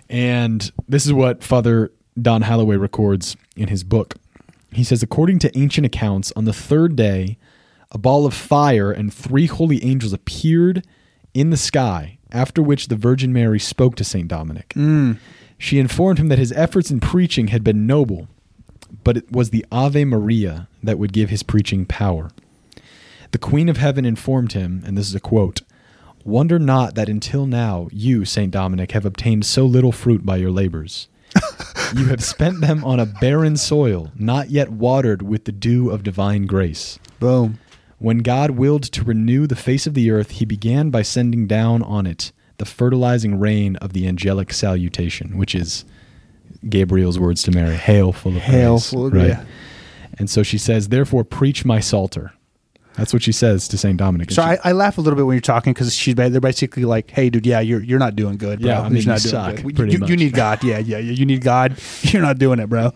[0.09, 4.15] And this is what Father Don Calloway records in his book.
[4.71, 7.37] He says, according to ancient accounts, on the third day,
[7.91, 10.85] a ball of fire and three holy angels appeared
[11.33, 14.27] in the sky, after which the Virgin Mary spoke to St.
[14.27, 14.69] Dominic.
[14.75, 15.17] Mm.
[15.57, 18.27] She informed him that his efforts in preaching had been noble,
[19.03, 22.29] but it was the Ave Maria that would give his preaching power.
[23.31, 25.61] The Queen of Heaven informed him, and this is a quote
[26.25, 28.51] Wonder not that until now you, St.
[28.51, 31.07] Dominic, have obtained so little fruit by your labors.
[31.95, 36.03] you have spent them on a barren soil, not yet watered with the dew of
[36.03, 36.99] divine grace.
[37.19, 37.59] boom
[38.05, 41.81] When God willed to renew the face of the earth, he began by sending down
[41.81, 45.85] on it the fertilizing rain of the angelic salutation, which is
[46.69, 48.89] Gabriel's words to Mary Hail, full of Hail, grace.
[48.91, 49.29] full of- right?
[49.29, 49.43] yeah.
[50.19, 52.31] And so she says, Therefore, preach my psalter.
[52.93, 53.97] That's what she says to St.
[53.97, 54.29] Dominic.
[54.29, 56.85] So she- I, I laugh a little bit when you're talking because she's they're basically
[56.85, 58.69] like, "Hey, dude, yeah, you're you're not doing good, bro.
[58.69, 59.75] Yeah, I You're not you doing suck, good.
[59.75, 61.11] pretty You, you need God, yeah, yeah, yeah.
[61.11, 61.75] You need God.
[62.03, 62.93] You're not doing it, bro.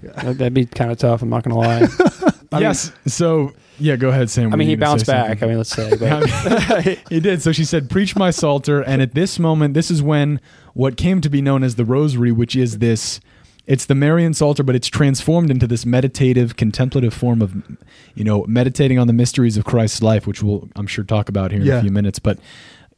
[0.00, 1.22] That- That'd be kind of tough.
[1.22, 1.88] I'm not gonna lie.
[2.54, 2.92] I yes.
[3.06, 4.52] so, yeah, go ahead, Sam.
[4.52, 5.28] I mean, he bounced back.
[5.40, 5.44] something?
[5.44, 7.42] I mean, let's say, but he did.
[7.42, 8.80] So she said, Preach my Psalter.
[8.82, 10.40] And at this moment, this is when
[10.74, 13.20] what came to be known as the Rosary, which is this,
[13.66, 17.54] it's the Marian Psalter, but it's transformed into this meditative, contemplative form of,
[18.14, 21.50] you know, meditating on the mysteries of Christ's life, which we'll, I'm sure, talk about
[21.50, 21.78] here in Yeah.
[21.78, 22.18] a few minutes.
[22.18, 22.38] But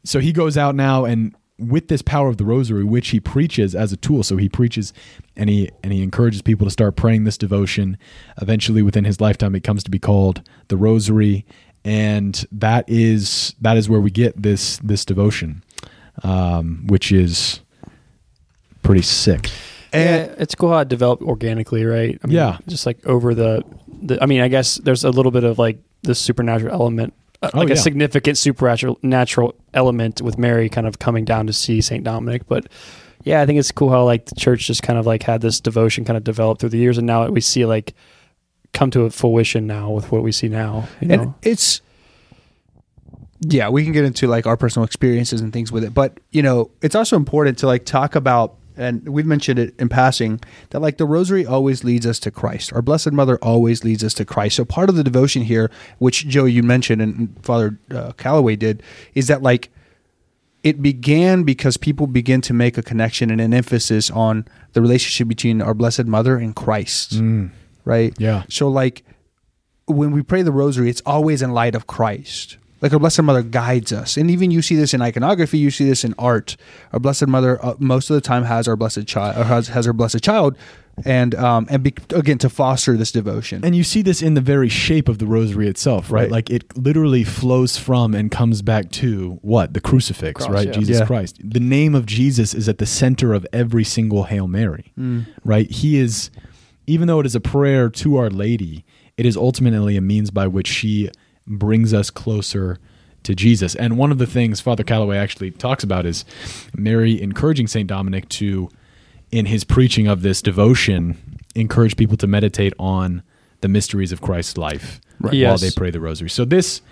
[0.05, 3.75] so he goes out now and with this power of the rosary which he preaches
[3.75, 4.93] as a tool so he preaches
[5.37, 7.97] and he and he encourages people to start praying this devotion
[8.43, 11.47] eventually within his lifetime it comes to be called the rosary
[11.85, 15.63] and that is that is where we get this this devotion
[16.23, 17.61] um, which is
[18.83, 19.51] pretty sick
[19.95, 22.19] yeah, it's cool how it developed organically, right?
[22.23, 22.59] I mean, Yeah.
[22.69, 23.65] just like over the,
[24.03, 24.23] the.
[24.23, 27.15] I mean, I guess there's a little bit of like the supernatural element,
[27.47, 27.75] uh, Oh, like yeah.
[27.75, 32.47] a significant supernatural natural element with Mary kind of coming down to see Saint Dominic,
[32.49, 32.67] but.
[33.25, 35.59] Yeah, I think it's cool how like the church just kind of like had this
[35.59, 37.93] devotion kind of develop through the years, and now we see like
[38.73, 40.87] come to a fruition now with what we see now.
[41.01, 41.35] You and know?
[41.43, 41.81] it's
[43.41, 46.43] yeah we can get into like our personal experiences and things with it but you
[46.43, 50.81] know it's also important to like talk about and we've mentioned it in passing that
[50.81, 54.25] like the rosary always leads us to christ our blessed mother always leads us to
[54.25, 58.57] christ so part of the devotion here which joe you mentioned and father uh, calloway
[58.57, 58.83] did
[59.15, 59.71] is that like
[60.63, 65.29] it began because people begin to make a connection and an emphasis on the relationship
[65.29, 67.51] between our blessed mother and christ Mm.
[67.85, 68.43] right Yeah.
[68.49, 69.05] so like
[69.89, 72.57] when we pray the rosary, it's always in light of Christ.
[72.83, 75.57] Like our Blessed Mother guides us, and even you see this in iconography.
[75.59, 76.57] You see this in art.
[76.93, 79.87] Our Blessed Mother uh, most of the time has our blessed child, or has, has
[79.87, 80.59] her blessed child,
[81.05, 83.65] and um and be, again to foster this devotion.
[83.65, 86.23] And you see this in the very shape of the rosary itself, right?
[86.25, 86.31] Right.
[86.31, 89.73] Like it literally flows from and comes back to what?
[89.73, 90.67] The crucifix, Cross, right?
[90.67, 90.73] yeah.
[90.73, 91.07] Jesus Yeah.
[91.07, 91.39] Christ.
[91.43, 95.27] The name of Jesus is at the center of every single Hail Mary, Mm.
[95.45, 95.71] right?
[95.71, 96.31] He is,
[96.87, 98.85] even though it is a prayer to Our Lady,
[99.17, 101.11] it is ultimately a means by which she
[101.47, 102.79] brings us closer
[103.23, 103.75] to Jesus.
[103.75, 106.25] And one of the things Father Calloway actually talks about is
[106.77, 107.89] Mary encouraging St.
[107.89, 108.69] Dominic to,
[109.33, 111.17] in his preaching of this devotion,
[111.55, 113.23] encourage people to meditate on
[113.63, 115.43] the mysteries of Christ's life Right.
[115.47, 116.29] while they pray the rosary.
[116.31, 116.83] So this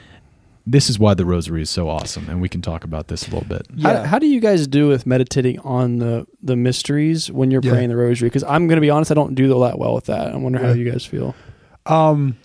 [0.66, 3.30] this is why the rosary is so awesome, and we can talk about this a
[3.30, 3.66] little bit.
[3.82, 7.72] How, how do you guys do with meditating on the the mysteries when you're Yeah.
[7.72, 8.30] praying the rosary?
[8.30, 10.32] Because I'm going to be honest, I don't do that well with that.
[10.32, 11.34] I wonder how you guys feel.
[11.84, 12.38] Um,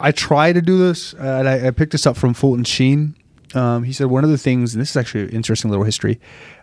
[0.00, 3.16] I try to do this, uh, and I, I picked this up from Fulton Sheen.
[3.54, 6.20] Um, he said one of the things, and this is actually an interesting little history.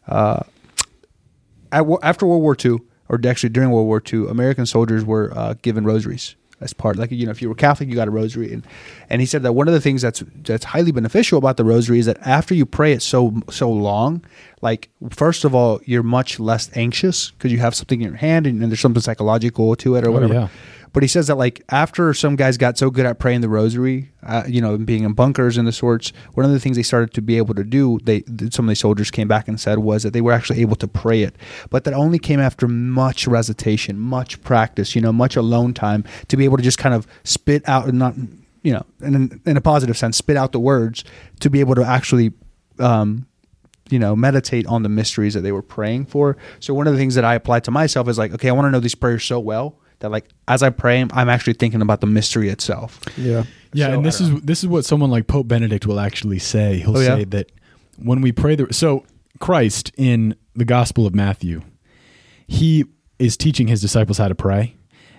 [0.08, 0.41] Uh,
[1.71, 2.78] at, after World War II,
[3.10, 6.95] or actually during World War II, American soldiers were uh, given rosaries as part.
[6.95, 8.65] Like you know, if you were Catholic, you got a rosary, and
[9.10, 12.00] and he said that one of the things that's that's highly beneficial about the rosary
[12.00, 14.24] is that after you pray it so so long,
[14.62, 18.48] like first of all, you're much less anxious because you have something in your hand
[18.48, 20.34] and, and there's something psychological to it or Oh, whatever.
[20.34, 20.48] yeah.
[20.95, 24.12] But he says that like after some guys got so good at praying the rosary,
[24.23, 27.13] uh, you know, being in bunkers and the sorts, one of the things they started
[27.15, 30.03] to be able to do, they some of the soldiers came back and said was
[30.03, 31.36] that they were actually able to pray it,
[31.69, 36.38] but that only came after much recitation, much practice, you know, much alone time to
[36.38, 38.15] be able to just kind of spit out and not,
[38.63, 41.03] you know, in in a positive sense, spit out the words
[41.41, 42.31] to be able to actually.
[42.79, 43.27] Um,
[43.89, 46.38] you know, meditate on the mysteries that they were praying for.
[46.60, 48.65] So one of the things that I applied to myself is like, okay, I want
[48.65, 52.01] to know these prayers so well that like as I pray, I'm actually thinking about
[52.01, 52.99] the mystery itself.
[53.17, 53.43] Yeah.
[53.73, 56.39] Yeah, So, and this is don't this is what someone like Pope Benedict will actually
[56.39, 56.79] say.
[56.79, 57.15] He'll Oh, yeah?
[57.17, 57.51] say that
[57.97, 59.03] when we pray the so
[59.39, 61.62] Christ in the Gospel of Matthew,
[62.47, 62.86] he
[63.19, 64.75] is teaching his disciples how to pray.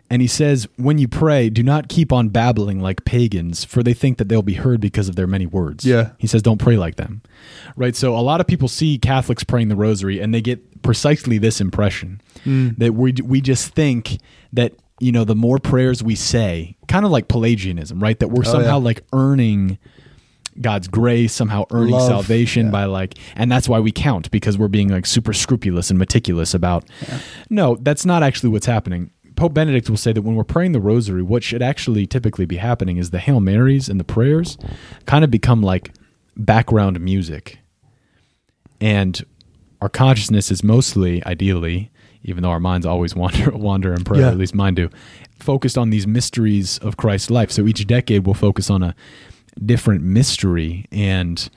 [0.08, 3.94] And he says, When you pray, do not keep on babbling like pagans, for they
[3.94, 5.84] think that they'll be heard because of their many words.
[5.84, 6.10] Yeah.
[6.18, 7.22] He says, Don't pray like them.
[7.76, 7.96] Right?
[7.96, 11.60] So a lot of people see Catholics praying the rosary and they get precisely this
[11.60, 12.70] impression hmm.
[12.78, 14.18] that we, we just think
[14.52, 18.18] that, you know, the more prayers we say, kind of like Pelagianism, right?
[18.18, 18.84] That we're Oh, somehow yeah.
[18.84, 19.78] like earning
[20.60, 22.72] God's grace, somehow earning Love, salvation yeah.
[22.72, 26.54] by like, and that's why we count because we're being like super scrupulous and meticulous
[26.54, 26.84] about.
[27.50, 29.10] No, that's not actually what's happening.
[29.36, 32.56] Pope Benedict will say that when we're praying the rosary, what should actually typically be
[32.56, 34.56] happening is the Hail Marys and the prayers
[35.04, 35.92] kind of become like
[36.36, 37.58] background music.
[38.80, 39.24] And
[39.80, 41.90] our consciousness is mostly, ideally,
[42.22, 44.28] even though our minds always wander, wander in prayer, Yeah.
[44.30, 44.90] at least mine do,
[45.38, 47.50] focused on these mysteries of Christ's life.
[47.50, 48.94] So each decade will focus on a
[49.64, 50.86] different mystery.
[50.90, 51.48] And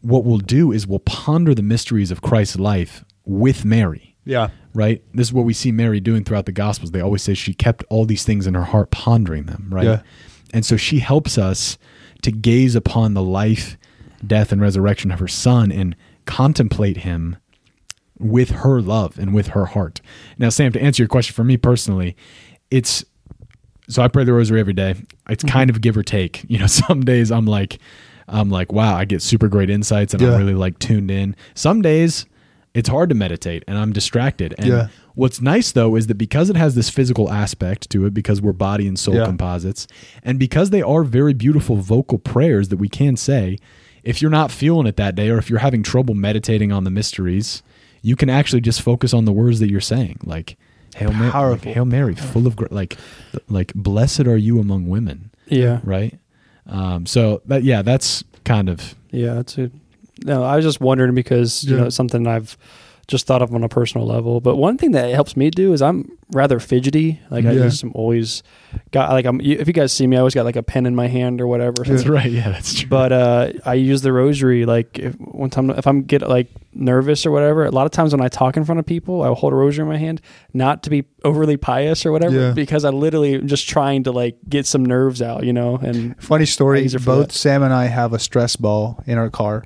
[0.00, 4.48] what we'll do is we'll ponder the mysteries of Christ's life with Mary Yeah.
[4.74, 5.02] right?
[5.14, 6.90] This is what we see Mary doing throughout the Gospels.
[6.90, 9.84] They always say she kept all these things in her heart, pondering them, right?
[9.84, 10.02] Yeah.
[10.52, 11.78] And so she helps us
[12.22, 13.76] to gaze upon the life,
[14.26, 17.36] death, and resurrection of her son and contemplate him
[18.18, 20.00] with her love and with her heart.
[20.38, 22.14] Now, Sam, to answer your question for me personally,
[22.70, 23.04] it's
[23.88, 24.94] so I pray the rosary every day.
[25.28, 25.52] It's Mm-hmm.
[25.52, 26.44] kind of give or take.
[26.48, 27.78] You know, some days I'm like,
[28.28, 30.32] I'm like, wow, I get super great insights and Yeah.
[30.34, 31.34] I'm really like tuned in.
[31.54, 32.26] Some days
[32.74, 34.54] it's hard to meditate and I'm distracted.
[34.58, 34.88] And Yeah.
[35.14, 38.52] what's nice though is that because it has this physical aspect to it, because we're
[38.52, 39.24] body and soul Yeah.
[39.26, 39.86] composites,
[40.22, 43.58] and because they are very beautiful vocal prayers that we can say,
[44.04, 46.90] if you're not feeling it that day or if you're having trouble meditating on the
[46.90, 47.62] mysteries,
[48.02, 50.18] you can actually just focus on the words that you're saying.
[50.24, 50.56] Like,
[50.96, 52.96] Hail Mary, like, Hail Mary, full of gra- like,
[53.48, 55.80] like blessed are you among women, Yeah.
[55.84, 56.18] right?
[56.66, 59.34] Um, so that yeah, that's kind of Yeah.
[59.34, 59.72] That's it.
[60.24, 61.80] No, I was just wondering because, you Yeah.
[61.82, 62.56] know, it's something I've
[63.08, 64.40] just thought of on a personal level.
[64.40, 67.18] But one thing that it helps me do is I'm rather fidgety.
[67.28, 67.62] Like I Yeah.
[67.64, 68.44] just am always
[68.92, 69.40] got like I'm.
[69.40, 71.48] If you guys see me, I always got like a pen in my hand or
[71.48, 71.82] whatever.
[71.84, 72.30] that's right.
[72.30, 72.88] Yeah, that's true.
[72.88, 77.26] But uh, I use the rosary like if, one time if I'm get like nervous
[77.26, 77.64] or whatever.
[77.64, 79.56] A lot of times when I talk in front of people, I will hold a
[79.56, 80.20] rosary in my hand,
[80.54, 82.52] not to be overly pious or whatever, Yeah.
[82.52, 85.78] because I literally am just trying to like get some nerves out, you know.
[85.82, 86.82] And Funny story.
[86.82, 87.34] use it for Both that.
[87.34, 89.64] Sam and I have a stress ball in our car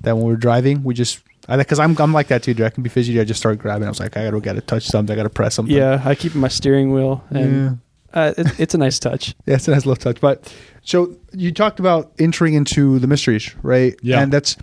[0.00, 2.54] that when we're driving, we just because I'm I'm like that too.
[2.54, 2.66] Dude.
[2.66, 3.20] I can be fidgety.
[3.20, 3.86] I just start grabbing.
[3.86, 5.12] I was like, I gotta gotta touch something.
[5.12, 5.74] I gotta press something.
[5.76, 7.80] yeah, I keep my steering wheel, and
[8.14, 9.34] uh, it, it's a nice touch.
[9.46, 10.20] Yeah, it's a nice little touch.
[10.20, 13.94] But so you talked about entering into the mysteries, right?
[14.02, 14.20] Yeah.
[14.22, 14.56] and that's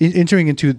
[0.00, 0.78] entering into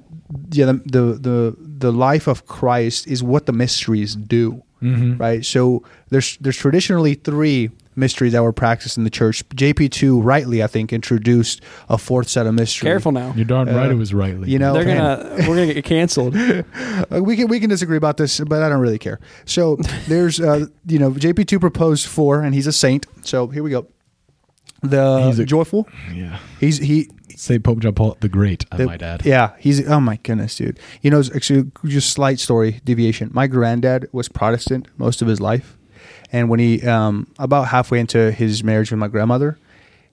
[0.51, 5.19] yeah the the the, the life of Christ is what the mysteries do, Mhm.
[5.19, 5.43] right?
[5.45, 9.47] So there's there's traditionally three mysteries that were practiced in the church.
[9.49, 12.87] JP two rightly, I think, introduced a fourth set of mysteries.
[12.87, 13.33] Careful now.
[13.35, 13.87] You're darn right.
[13.87, 14.49] Uh, It was rightly.
[14.49, 16.35] you know, They're gonna we're gonna get canceled.
[17.11, 19.19] Uh, we can we can disagree about this, but I don't really care.
[19.45, 19.75] So
[20.07, 23.05] there's uh, you know JP two proposed four, and he's a saint.
[23.23, 23.87] So here we go.
[24.83, 25.87] The He's a- joyful.
[26.13, 26.39] yeah.
[26.59, 28.65] He's he Saint Pope John Paul the Great.
[28.71, 29.25] I The- might add.
[29.25, 30.79] Yeah, he's oh my goodness, dude.
[31.01, 33.29] You know, actually, just slight story deviation.
[33.33, 35.76] My granddad was Protestant most of his life,
[36.31, 39.57] and when he um, about halfway into his marriage with my grandmother,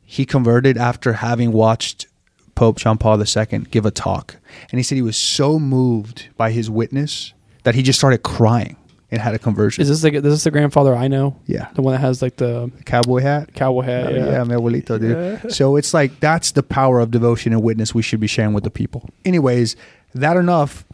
[0.05, 2.07] he converted after having watched
[2.55, 4.37] Pope John Paul II give a talk,
[4.71, 7.33] and he said he was so moved by his witness
[7.65, 8.77] that he just started crying.
[9.11, 9.81] and had a conversion.
[9.83, 11.37] Is this the this is the grandfather I know?
[11.47, 13.55] yeah, The one that has like the cowboy hat.
[13.55, 14.07] cowboy hat.
[14.07, 14.27] Oh, yeah.
[14.33, 15.17] yeah, mi abuelito, dude.
[15.45, 15.51] Yeah.
[15.51, 18.65] So it's like that's the power of devotion and witness we should be sharing with
[18.65, 19.09] the people.
[19.25, 19.77] Anyways,
[20.15, 20.85] that enough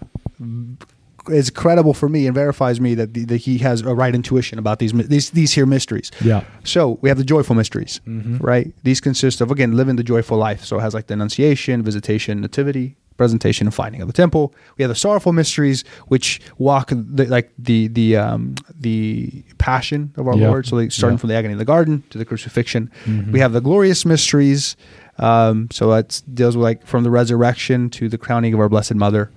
[1.33, 4.59] is credible for me and verifies me that, the, that he has a right intuition
[4.59, 6.11] about these these these here mysteries.
[6.23, 6.45] Yeah.
[6.65, 8.39] So we have the joyful mysteries, Mm-hmm.
[8.39, 8.73] right?
[8.83, 10.65] These consist of again living the joyful life.
[10.65, 14.55] So it has like the Annunciation, Visitation, Nativity, Presentation, and Finding of the Temple.
[14.79, 20.27] We have the sorrowful mysteries, which walk the, like the the um, the Passion of
[20.29, 20.49] our Yeah.
[20.49, 20.67] Lord.
[20.67, 21.21] So they starting Yeah.
[21.21, 22.91] from the agony in the garden to the crucifixion.
[23.07, 23.33] Mhm.
[23.33, 24.77] We have the glorious mysteries.
[25.19, 28.95] Um, so that deals with like from the resurrection to the crowning of our Blessed
[28.95, 29.31] Mother.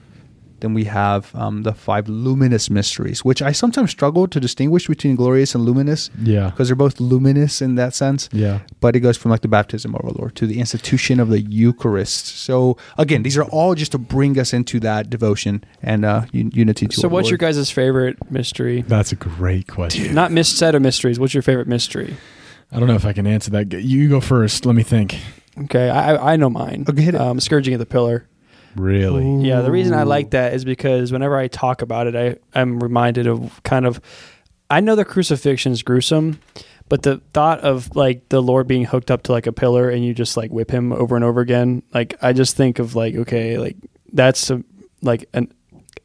[0.63, 5.15] Then we have um, the five luminous mysteries, which I sometimes struggle to distinguish between
[5.17, 6.49] glorious and luminous Yeah.
[6.51, 8.29] because they're both luminous in that sense.
[8.31, 8.59] Yeah.
[8.79, 11.41] But it goes from like the baptism of our Lord to the institution of the
[11.41, 12.27] Eucharist.
[12.47, 16.51] So again, these are all just to bring us into that devotion and uh, un-
[16.53, 16.95] unity to.
[16.95, 17.55] So our what's your Lord.
[17.55, 18.83] guys' favorite mystery?
[18.87, 20.15] That's a great question.
[20.15, 21.19] Not mis set of mysteries.
[21.19, 22.15] What's your favorite mystery?
[22.71, 23.71] I don't know if I can answer that.
[23.73, 24.65] You go first.
[24.65, 25.17] Let me think.
[25.65, 26.85] Okay, I I- I know mine.
[26.89, 27.21] Okay, hit it.
[27.21, 28.25] Um, Scourging of the Pillar.
[28.75, 29.47] Really?
[29.47, 32.79] Yeah, the reason I like that is because whenever I talk about it, I I'm
[32.79, 34.01] reminded of kind of.
[34.69, 36.39] I know the crucifixion is gruesome,
[36.89, 40.03] but the thought of like the Lord being hooked up to like a pillar and
[40.03, 43.15] you just like whip him over and over again, like I just think of like
[43.15, 43.77] okay, like
[44.11, 44.63] that's a,
[45.01, 45.53] like an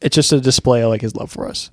[0.00, 1.70] it's just a display of like his love for us.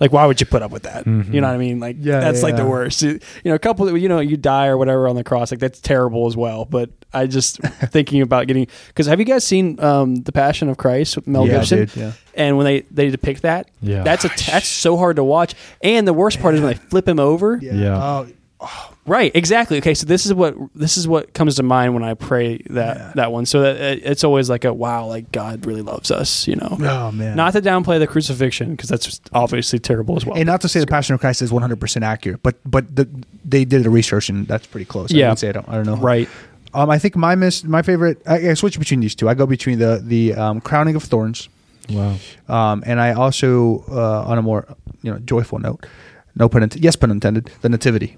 [0.00, 1.04] Like why would you put up with that?
[1.04, 1.32] Mhm.
[1.32, 1.80] You know what I mean?
[1.80, 3.02] Like Yeah, that's like the worst.
[3.02, 3.10] You
[3.44, 5.80] you know, a couple you know you die or whatever on the cross, like that's
[5.80, 6.64] terrible as well.
[6.64, 7.58] But I just
[7.92, 11.46] thinking about getting because have you guys seen um, the Passion of Christ with Mel
[11.46, 11.78] yeah, Gibson?
[11.80, 12.12] dude, yeah.
[12.34, 14.02] and when they they depict that Yeah.
[14.02, 17.08] that's a that's so hard to watch and the worst part is when they flip
[17.08, 18.26] him over Yeah.
[18.60, 22.02] Oh, right exactly okay so this is what this is what comes to mind when
[22.02, 23.12] i pray that Yeah.
[23.16, 26.48] that one so that it, it's always like a wow like god really loves us
[26.48, 27.36] you know oh man.
[27.36, 30.80] not to downplay the crucifixion because that's obviously terrible as well and not to say
[30.80, 33.08] the Passion of Christ is 100% accurate, but but the,
[33.44, 35.12] they did the research and that's pretty close.
[35.12, 35.28] I Yeah.
[35.30, 35.96] would say I don't, I don't know.
[35.96, 36.28] right
[36.72, 38.20] Um, I think my miss, my favorite.
[38.26, 39.28] I, I switch between these two.
[39.28, 41.48] I go between the the um, crowning of thorns,
[41.88, 42.16] Wow.
[42.48, 44.66] um, and I also uh, on a more
[45.02, 45.86] you know joyful note,
[46.34, 46.84] no pun intended.
[46.84, 47.48] Yes, pun intended.
[47.62, 48.16] The nativity,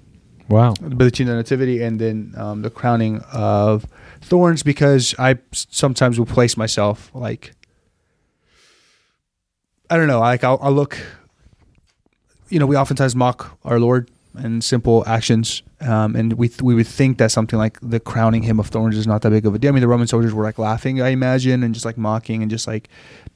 [0.49, 0.73] Wow.
[0.73, 3.85] between the nativity and then um, the crowning of
[4.21, 7.53] thorns, because I sometimes will place myself like
[9.89, 10.19] I don't know.
[10.19, 10.97] Like I'll, I'll look.
[12.49, 16.87] You know, we oftentimes mock our Lord and simple actions, um, and we we would
[16.87, 19.59] think that something like the crowning him of thorns is not that big of a
[19.59, 19.69] deal.
[19.69, 22.51] I mean, the Roman soldiers were like laughing, I imagine, and just like mocking and
[22.51, 22.89] just like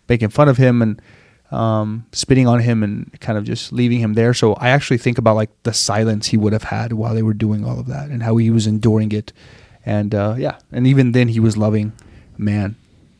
[0.08, 1.02] making fun of him and
[1.52, 4.34] um, spitting on him and kind of just leaving him there.
[4.34, 7.34] So I actually think about like the silence he would have had while they were
[7.34, 9.34] doing all of that and how he was enduring it,
[9.86, 11.92] and uh, yeah, and even then he was loving
[12.38, 12.76] man,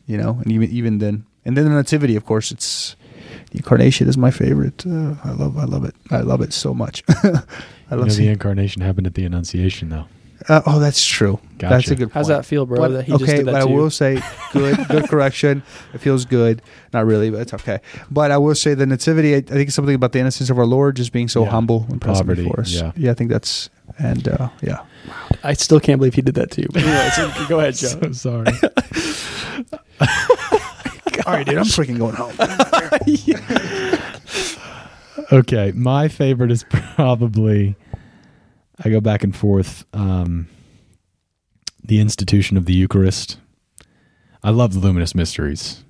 [0.06, 2.96] you know, and even even then, and then the nativity, of course, it's
[3.50, 4.84] the incarnation is my favorite.
[4.86, 5.94] Uh, I love, I love it.
[6.10, 7.02] I love it so much.
[7.08, 7.20] I
[7.94, 10.06] You love know, the incarnation happened at the Annunciation, though.
[10.48, 11.38] Uh, oh, that's true.
[11.58, 11.74] Gotcha.
[11.74, 12.10] That's a good.
[12.12, 12.38] how's point.
[12.38, 14.20] that feel bro But- that he just okay, did that but I will say,
[14.52, 15.62] good, good correction.
[15.94, 16.62] It feels good.
[16.92, 17.80] Not really, but it's okay.
[18.10, 19.34] But I will say the nativity.
[19.34, 21.50] I, I think it's something about the innocence of our Lord, just being so Yeah.
[21.50, 22.82] humble and present Poverty, before us.
[22.96, 23.10] yeah.
[23.10, 24.78] I think that's and uh, yeah.
[25.44, 27.88] i still can't believe he did that to you but anyway, so go ahead joe
[27.88, 28.46] So sorry.
[31.26, 31.58] All right, dude.
[31.58, 32.32] I'm freaking going home.
[35.32, 37.76] okay, my favorite is probably
[38.84, 39.84] I go back and forth.
[39.92, 40.48] Um,
[41.84, 43.38] the institution of the Eucharist.
[44.42, 45.84] I love the luminous mysteries.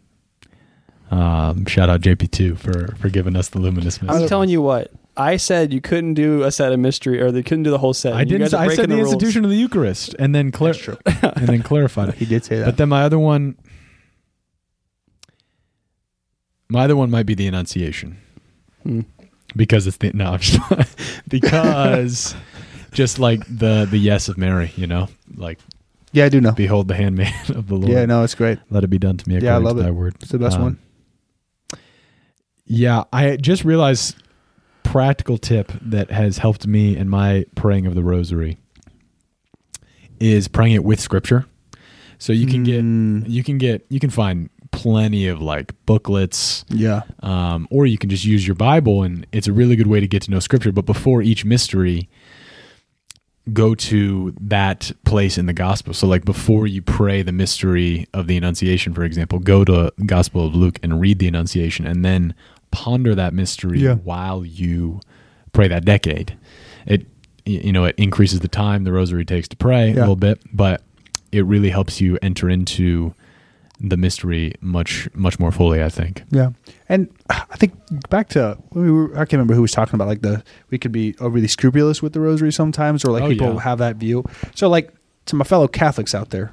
[1.10, 4.22] Um, shout out JP2 for for giving us the luminous Mysteries.
[4.22, 7.42] i'm telling you what i said you couldn't do a set of mystery or they
[7.42, 8.54] couldn't do the whole set I didn't.
[8.54, 9.12] I said the, rules.
[9.12, 10.72] institution of the Eucharist, and then clar-
[11.04, 12.14] and then clarified it.
[12.14, 12.64] he did say that.
[12.64, 13.56] But then my other one,
[16.70, 18.16] my other one might be the Annunciation
[18.82, 19.00] Hmm.
[19.54, 22.34] because it's the no, I'm just, because
[22.92, 25.58] just like the the yes of Mary, you know, like
[26.12, 26.52] yeah, I do know.
[26.52, 27.90] behold the handmaid of the Lord.
[27.92, 28.58] Yeah, no, it's great.
[28.70, 29.84] Let it be done to me according Yeah, I love to it.
[29.84, 30.14] thy word.
[30.20, 30.78] It's the best Um, one.
[32.64, 34.16] Yeah, I just realized
[34.82, 38.58] practical tip that has helped me in my praying of the rosary
[40.20, 41.46] is praying it with scripture.
[42.18, 46.64] So you can get Mm, you can get you can find plenty of like booklets
[46.68, 50.00] yeah, um, or you can just use your bible and it's a really good way
[50.00, 52.08] to get to know scripture but before each mystery
[53.52, 55.92] go to that place in the gospel.
[55.94, 60.46] So like before you pray the mystery of the annunciation for example go to gospel
[60.46, 62.34] of luke and read the annunciation and then
[62.70, 63.94] ponder that mystery Yeah.
[63.96, 65.00] while you
[65.52, 66.36] pray that decade.
[66.86, 67.06] It
[67.44, 70.82] you know it increases the time the rosary takes to pray a little bit but
[71.32, 73.12] it really helps you enter into
[73.84, 75.82] the mystery much much more fully.
[75.82, 76.22] I think.
[76.30, 76.50] Yeah,
[76.88, 77.74] and I think
[78.08, 80.92] back to we were, I can't remember who was talking about like the we could
[80.92, 83.60] be overly scrupulous with the rosary sometimes, or like Oh, people yeah.
[83.60, 84.24] have that view.
[84.54, 84.92] So like
[85.26, 86.52] to my fellow Catholics out there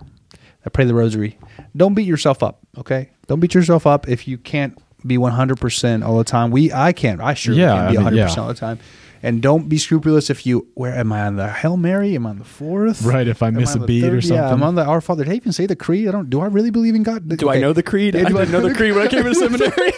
[0.64, 1.38] that pray the rosary,
[1.78, 2.60] don't beat yourself up.
[2.78, 6.52] Okay, don't beat yourself up if you can't be one hundred percent all the time.
[6.52, 7.22] We I can't.
[7.22, 8.24] I sure Yeah, can't be I mean, one hundred yeah.
[8.26, 8.80] percent all the time.
[9.22, 12.16] And don't be scrupulous if you where am I on the Hail Mary?
[12.16, 13.02] Am I on the fourth?
[13.02, 14.36] Right, if I Am miss on a the beat or something.
[14.38, 14.68] Yeah, I'm something.
[14.68, 15.26] on the Our Father.
[15.26, 16.08] Did I even say the creed?
[16.08, 16.30] I don't.
[16.30, 17.28] Do I really believe in God?
[17.38, 18.16] Do I know the creed?
[18.16, 19.92] Yeah, I do I didn't know know the the- creed when I came to seminary.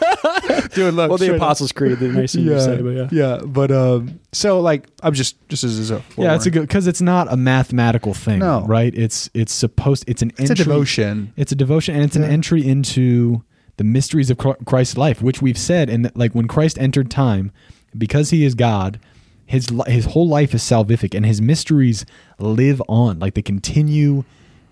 [0.73, 1.35] Dude, look, well, the straight up.
[1.37, 3.07] Apostles' Creed, the nice thing to say, but yeah.
[3.11, 6.61] yeah, but um, so like I'm just just as, as a Yeah, it's a good
[6.61, 8.65] because it's not a mathematical thing, No.
[8.65, 8.93] right?
[8.95, 11.33] It's it's supposed it's an it's a devotion.
[11.37, 13.43] It's a devotion, and it's an entry into
[13.77, 15.89] the mysteries of Christ's life, which we've said.
[15.89, 17.51] And like when Christ entered time,
[17.97, 18.99] because he is God,
[19.51, 22.05] his his whole life is salvific, and his mysteries
[22.39, 23.19] live on.
[23.19, 24.23] Like they continue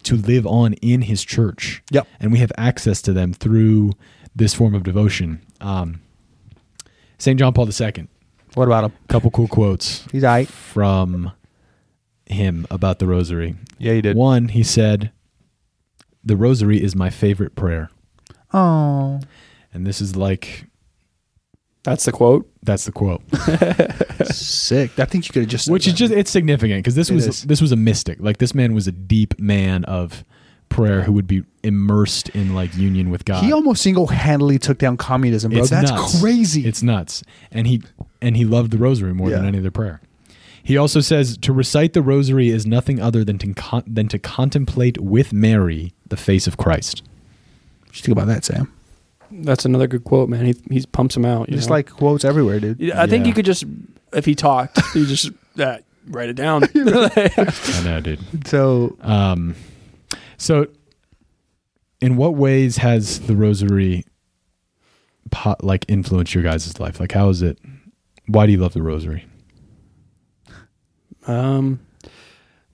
[0.04, 1.84] to live on in his church.
[1.92, 2.08] Yep.
[2.20, 3.92] and we have access to them through
[4.36, 5.42] this form of devotion.
[5.60, 6.02] Um,
[7.18, 8.08] Saint John Paul II.
[8.54, 8.94] What about him?
[9.10, 10.48] Couple cool quotes He's all right.
[10.48, 11.32] from
[12.26, 13.56] him about the rosary.
[13.78, 14.16] Yeah, he did.
[14.16, 15.12] One, he said,
[16.24, 17.90] "The rosary is my favorite prayer."
[18.54, 19.20] Oh,
[19.74, 20.66] And this is like
[21.84, 22.50] That's the quote.
[22.62, 23.22] that's the quote.
[24.26, 25.00] sick.
[25.00, 25.98] I think you could have just said Which is that.
[26.00, 27.44] just it's significant because this It was is.
[27.44, 28.20] this was a mystic.
[28.20, 30.24] Like this man was a deep man of
[30.68, 33.44] prayer who would be immersed in like union with God.
[33.44, 35.62] He almost single handedly took down communism, bro.
[35.62, 36.20] It's That's nuts.
[36.22, 36.66] crazy.
[36.68, 37.24] It's nuts.
[37.52, 37.82] And he
[38.22, 39.48] and he loved the rosary more than Yeah.
[39.48, 40.02] any other prayer.
[40.62, 44.20] He also says to recite the rosary is nothing other than to con- than to
[44.20, 47.02] contemplate with Mary the face of Christ.
[47.88, 48.72] What you think about that, Sam?
[49.32, 50.46] That's another good quote, man.
[50.46, 51.50] He he pumps them out.
[51.50, 51.76] you Just know?
[51.76, 52.80] like quotes everywhere, dude.
[52.80, 53.64] Yeah, I think you could just
[54.14, 56.64] if he talked, you just uh, write it down.
[56.76, 58.48] I know, dude.
[58.48, 59.56] So Um,
[60.38, 60.68] so,
[62.02, 64.06] in what ways has the rosary
[65.32, 67.00] po- like influenced your guys' life?
[67.00, 67.60] Like, how is it?
[68.28, 69.26] Why do you love the rosary?
[71.28, 71.80] Um,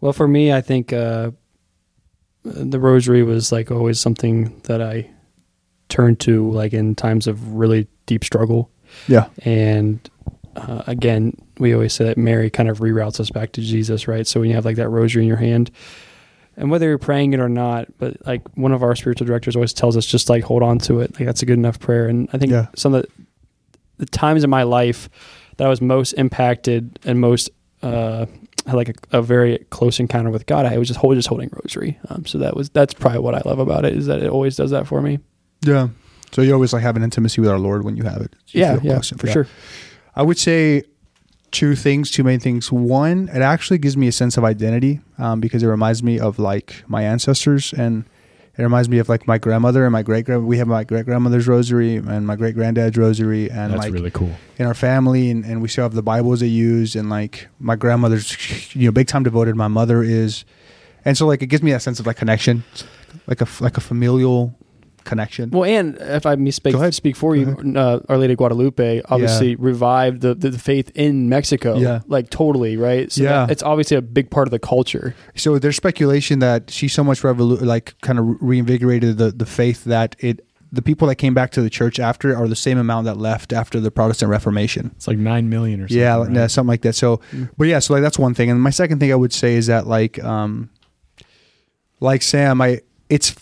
[0.01, 1.31] well, for me, I think uh,
[2.43, 5.09] the rosary was like always something that I
[5.89, 8.69] turned to, like in times of really deep struggle.
[9.07, 9.99] yeah, And
[10.55, 14.25] uh, again, we always say that Mary kind of reroutes us back to Jesus, right?
[14.25, 15.71] So when you have like that rosary in your hand,
[16.57, 19.73] and whether you're praying it or not, but like one of our spiritual directors always
[19.73, 21.13] tells us, just like hold on to it.
[21.19, 22.07] Like that's a good enough prayer.
[22.07, 22.67] And I think Yeah.
[22.75, 23.09] some of the,
[23.97, 25.09] the times in my life
[25.57, 27.49] that I was most impacted and most
[27.81, 28.25] uh,
[28.65, 31.49] had like a, a very close encounter with God, I was just hold, just holding
[31.51, 31.99] rosary.
[32.09, 34.55] Um, so that was that's probably what I love about it is that it always
[34.55, 35.19] does that for me.
[35.67, 35.87] Yeah.
[36.31, 38.33] So you always like have an intimacy with our Lord when you have it.
[38.47, 39.11] You yeah, yeah, close.
[39.11, 39.47] for sure.
[40.15, 40.83] I would say
[41.51, 42.71] two things, two main things.
[42.71, 46.37] One, it actually gives me a sense of identity um, because it reminds me of
[46.37, 48.03] like my ancestors and
[48.57, 50.45] it reminds me of like my grandmother and my great grand.
[50.45, 54.11] We have my great grandmother's rosary and my great granddad's rosary and That's like really
[54.11, 54.31] cool.
[54.57, 57.77] in our family and, and we still have the Bibles they use and like my
[57.77, 59.55] grandmother's you know big time devoted.
[59.55, 60.43] My mother is,
[61.05, 62.63] and so like it gives me that sense of like connection,
[63.27, 64.53] like a like a familial
[65.05, 65.49] connection.
[65.51, 69.55] Well, and if I may speak, speak for you, uh, Our Lady of Guadalupe obviously
[69.55, 71.77] revived the, the, the faith in Mexico.
[71.77, 72.01] Yeah.
[72.07, 73.11] Like totally, right?
[73.11, 73.29] So Yeah.
[73.45, 75.15] that- it's obviously a big part of the culture.
[75.35, 79.83] So there's speculation that she so much revolu- like kind of reinvigorated the the faith
[79.85, 83.05] that it the people that came back to the church after are the same amount
[83.05, 84.91] that left after the Protestant Reformation.
[84.95, 86.01] It's like nine million or something.
[86.01, 86.31] yeah, right?
[86.33, 86.95] yeah, something like that.
[86.95, 87.49] So, Mm.
[87.57, 88.49] but yeah, so like that's one thing.
[88.49, 90.69] And my second thing I would say is that like, um,
[92.01, 93.33] like Sam, I it's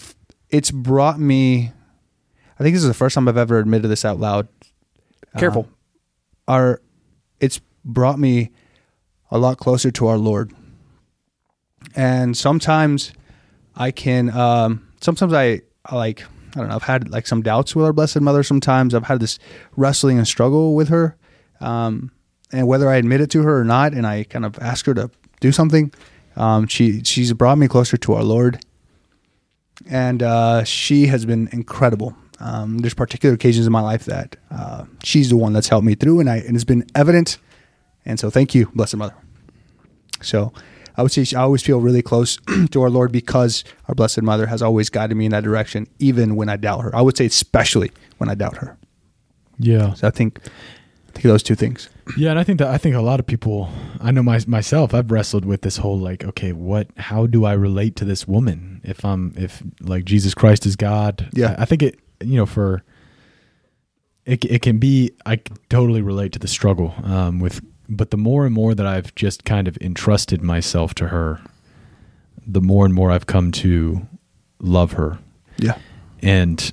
[0.53, 1.71] it's brought me.
[2.59, 4.47] I think this is the first time I've ever admitted this out loud.
[5.37, 5.63] Careful.
[5.63, 5.75] Um,
[6.47, 6.81] our
[7.39, 8.51] it's brought me
[9.31, 10.53] a lot closer to our Lord.
[11.95, 13.11] And sometimes
[13.75, 16.23] I can um sometimes I, I like
[16.55, 18.93] I don't know, I've had like some doubts with our blessed mother sometimes.
[18.93, 19.39] I've had this
[19.75, 21.17] wrestling and struggle with her.
[21.61, 22.11] Um
[22.51, 24.93] and whether I admit it to her or not and I kind of ask her
[24.93, 25.91] to do something,
[26.35, 28.63] um she she's brought me closer to our Lord.
[29.89, 32.15] And uh she has been incredible.
[32.39, 35.95] Um, there's particular occasions in my life that uh, she's the one that's helped me
[35.95, 37.37] through, and I and it's been evident.
[38.05, 39.15] And so, thank you, Blessed Mother.
[40.21, 40.51] So,
[40.97, 42.37] I would say I always feel really close
[42.71, 46.35] to our Lord because our Blessed Mother has always guided me in that direction, even
[46.35, 46.95] when I doubt her.
[46.95, 48.77] I would say especially when I doubt her.
[49.59, 51.89] Yeah, So I think, I think those two things.
[52.17, 53.69] Yeah, and I think that I think a lot of people.
[54.01, 54.93] I know my, myself.
[54.93, 56.87] I've wrestled with this whole like, okay, what?
[56.97, 58.81] How do I relate to this woman?
[58.83, 61.55] If I'm, if like Jesus Christ is God, Yeah.
[61.57, 61.99] I, I think it.
[62.21, 62.83] You know, for
[64.25, 65.11] it, it can be.
[65.25, 65.37] I
[65.69, 69.43] totally relate to the struggle um, with, but the more and more that I've just
[69.45, 71.41] kind of entrusted myself to her,
[72.45, 74.07] the more and more I've come to
[74.59, 75.19] love her
[75.57, 75.77] Yeah.
[76.21, 76.71] and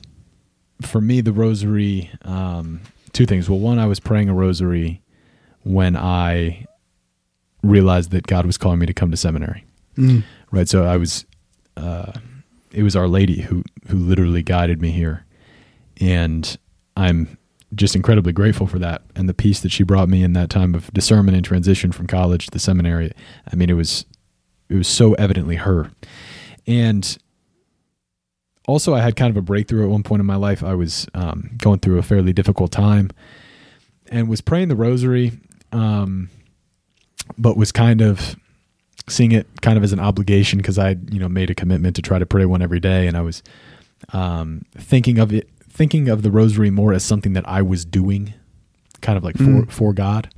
[0.83, 2.81] for me, the rosary, um,
[3.13, 3.51] two things.
[3.51, 5.03] Well, one, I was praying a rosary
[5.63, 6.67] when I
[7.63, 9.65] realized that God was calling me to come to seminary.
[9.97, 10.25] Mm.
[10.51, 10.69] Right.
[10.69, 11.27] So I was,
[11.77, 12.13] uh,
[12.73, 15.25] it was Our Lady who who literally guided me here,
[16.01, 16.57] and
[16.97, 17.37] I'm
[17.75, 20.75] just incredibly grateful for that and the peace that she brought me in that time
[20.75, 23.13] of discernment and transition from college to the seminary.
[23.51, 24.07] I mean, it was
[24.69, 25.91] it was so evidently her,
[26.67, 27.19] and
[28.67, 30.63] also I had kind of a breakthrough at one point in my life.
[30.63, 33.11] I was um, going through a fairly difficult time,
[34.11, 35.33] and was praying the rosary,
[35.73, 36.31] um,
[37.39, 38.37] but was kind of
[39.09, 42.03] seeing it kind of as an obligation because I, you know, made a commitment to
[42.03, 43.43] try to pray one every day, and I was
[44.13, 48.35] um, thinking of it, thinking of the rosary more as something that I was doing,
[49.01, 49.71] kind of like for Mm.
[49.71, 50.29] for God.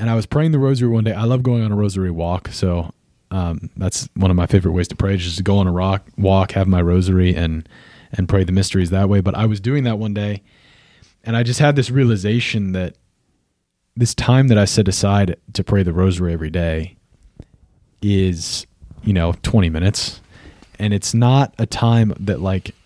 [0.00, 1.12] And I was praying the rosary one day.
[1.12, 2.92] I love going on a rosary walk, so
[3.32, 5.16] um, that's one of my favorite ways to pray.
[5.16, 7.68] Just to go on a rock walk, have my rosary, and
[8.12, 9.20] and pray the mysteries that way.
[9.20, 10.42] But I was doing that one day,
[11.24, 12.94] and I just had this realization that
[13.98, 16.96] this time that I set aside to pray the rosary every day
[18.00, 18.64] is,
[19.02, 20.20] you know, 20 minutes.
[20.78, 22.76] And it's not a time that, like,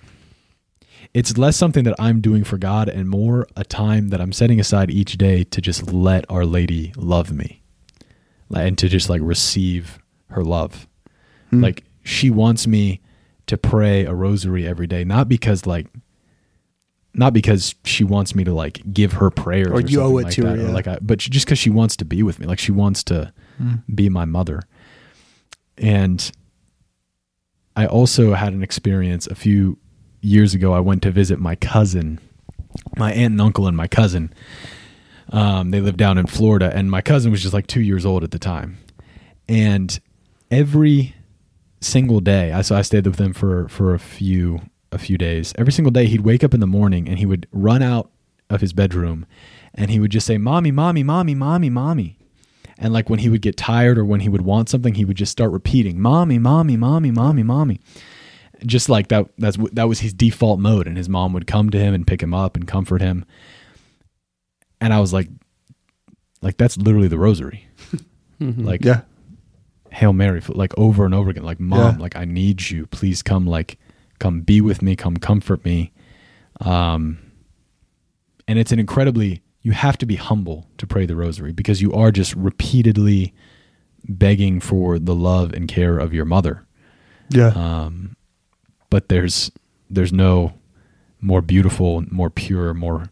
[1.13, 4.59] it's less something that I'm doing for God and more a time that I'm setting
[4.59, 7.61] aside each day to just let Our Lady love me
[8.51, 9.99] and to just like receive
[10.31, 10.89] her love.
[11.53, 11.63] Mm.
[11.63, 13.03] Like, she wants me
[13.47, 15.89] to pray a rosary every day, not because, like,
[17.15, 20.25] not because she wants me to like give her prayers Or or, you owe it
[20.25, 20.73] like to her, that, or yeah.
[20.73, 23.33] like I, but just because she wants to be with me, like she wants to
[23.61, 23.83] Mm.
[23.95, 24.63] be my mother.
[25.77, 26.33] And
[27.77, 29.79] I also had an experience a few
[30.23, 30.73] years ago.
[30.73, 32.19] I went to visit my cousin,
[32.97, 34.33] my aunt and uncle, and my cousin.
[35.31, 38.25] Um, they lived down in Florida, and my cousin was just like two years old
[38.25, 38.79] at the time.
[39.49, 39.99] And
[40.51, 41.15] every
[41.81, 44.61] single day, I so I stayed with them for for a few
[44.93, 45.53] a few days.
[45.59, 48.11] Every single day, he'd wake up in the morning and he would run out
[48.51, 49.27] of his bedroom,
[49.75, 52.19] and he would just say, "Mommy, mommy, mommy, mommy, mommy."
[52.79, 55.17] And like when he would get tired or when he would want something, he would
[55.17, 57.81] just start repeating, "Mommy, mommy, mommy, mommy, mommy."
[58.67, 59.27] Just like that.
[59.39, 62.23] That's that was his default mode, and his mom would come to him and pick
[62.23, 63.25] him up and comfort him.
[64.81, 65.29] And I was like,
[66.43, 67.67] like that's literally the rosary.
[68.41, 68.65] Mhm.
[68.65, 69.03] Like Yeah.
[69.93, 71.45] Hail Mary, like over and over again.
[71.45, 72.01] Like, mom, Yeah.
[72.03, 72.87] like I need you.
[72.87, 73.79] Please come, like,
[74.23, 74.95] come be with me.
[74.95, 75.93] Come comfort me.
[76.61, 77.19] Um,
[78.47, 79.43] and it's an incredibly.
[79.63, 83.35] You have to be humble to pray the rosary because you are just repeatedly
[84.09, 86.65] begging for the love and care of your mother.
[87.31, 87.49] Yeah.
[87.49, 88.17] Um,
[88.91, 89.51] but there's
[89.91, 90.55] there's no
[91.21, 93.11] more beautiful, more pure, more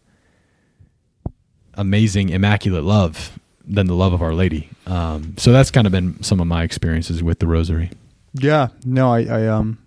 [1.75, 4.69] amazing, immaculate love than the love of Our Lady.
[4.87, 7.91] Um, so that's kind of been some of my experiences with the Rosary.
[8.35, 8.69] yeah.
[8.85, 9.79] No, I, I um,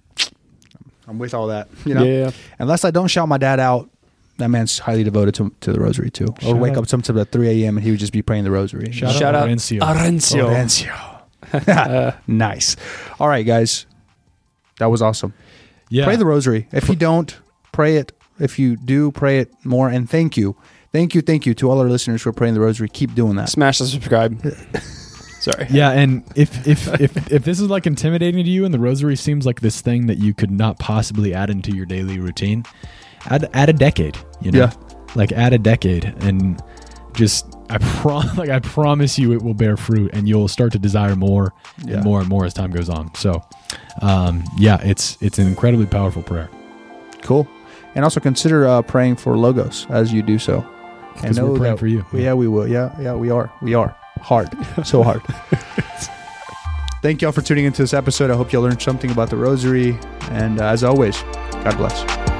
[1.07, 1.67] I'm with all that.
[1.85, 2.31] You know, yeah.
[2.59, 3.89] unless I don't shout my dad out,
[4.37, 6.25] that man's highly devoted to, to the rosary too.
[6.25, 6.79] Or Shout wake out.
[6.79, 7.77] up sometimes at 3 a.m.
[7.77, 8.91] and he would just be praying the rosary.
[8.91, 9.79] Shout, Shout out, out Laurencio.
[9.79, 10.47] Arencio.
[10.47, 12.17] Lorenzo.
[12.27, 12.75] nice.
[13.19, 13.85] All right, guys.
[14.79, 15.33] That was awesome.
[15.89, 16.05] yeah.
[16.05, 16.67] Pray the rosary.
[16.71, 17.37] If you don't,
[17.71, 18.11] pray it.
[18.39, 19.89] If you do, pray it more.
[19.89, 20.57] And thank you.
[20.91, 21.21] Thank you.
[21.21, 22.89] Thank you to all our listeners for praying the rosary.
[22.89, 23.49] Keep doing that.
[23.49, 24.41] Smash the subscribe.
[25.43, 25.67] Sorry.
[25.69, 29.15] yeah, and if if if if this is like intimidating to you, and the rosary
[29.17, 32.63] seems like this thing that you could not possibly add into your daily routine,
[33.25, 34.17] add add a decade.
[34.41, 34.71] You know, Yeah.
[35.15, 36.61] like add a decade, and
[37.13, 40.79] just I prom like I promise you, it will bear fruit, and you'll start to
[40.79, 41.53] desire more
[41.85, 41.95] Yeah.
[41.95, 43.13] and more and more as time goes on.
[43.15, 43.41] So,
[44.01, 46.49] um, yeah, it's it's an incredibly powerful prayer.
[47.21, 47.47] Cool.
[47.95, 50.65] And also consider uh, praying for logos as you do so.
[51.17, 52.05] And 'Cause we're know praying that- for you.
[52.13, 52.67] Yeah, we will.
[52.67, 53.51] Yeah, yeah, we are.
[53.61, 53.95] We are.
[54.23, 54.55] Hard.
[54.85, 55.21] So hard.
[57.01, 58.31] Thank y'all for tuning into this episode.
[58.31, 59.99] I hope you all learned something about the rosary.
[60.31, 62.32] And uh, as always, God bless.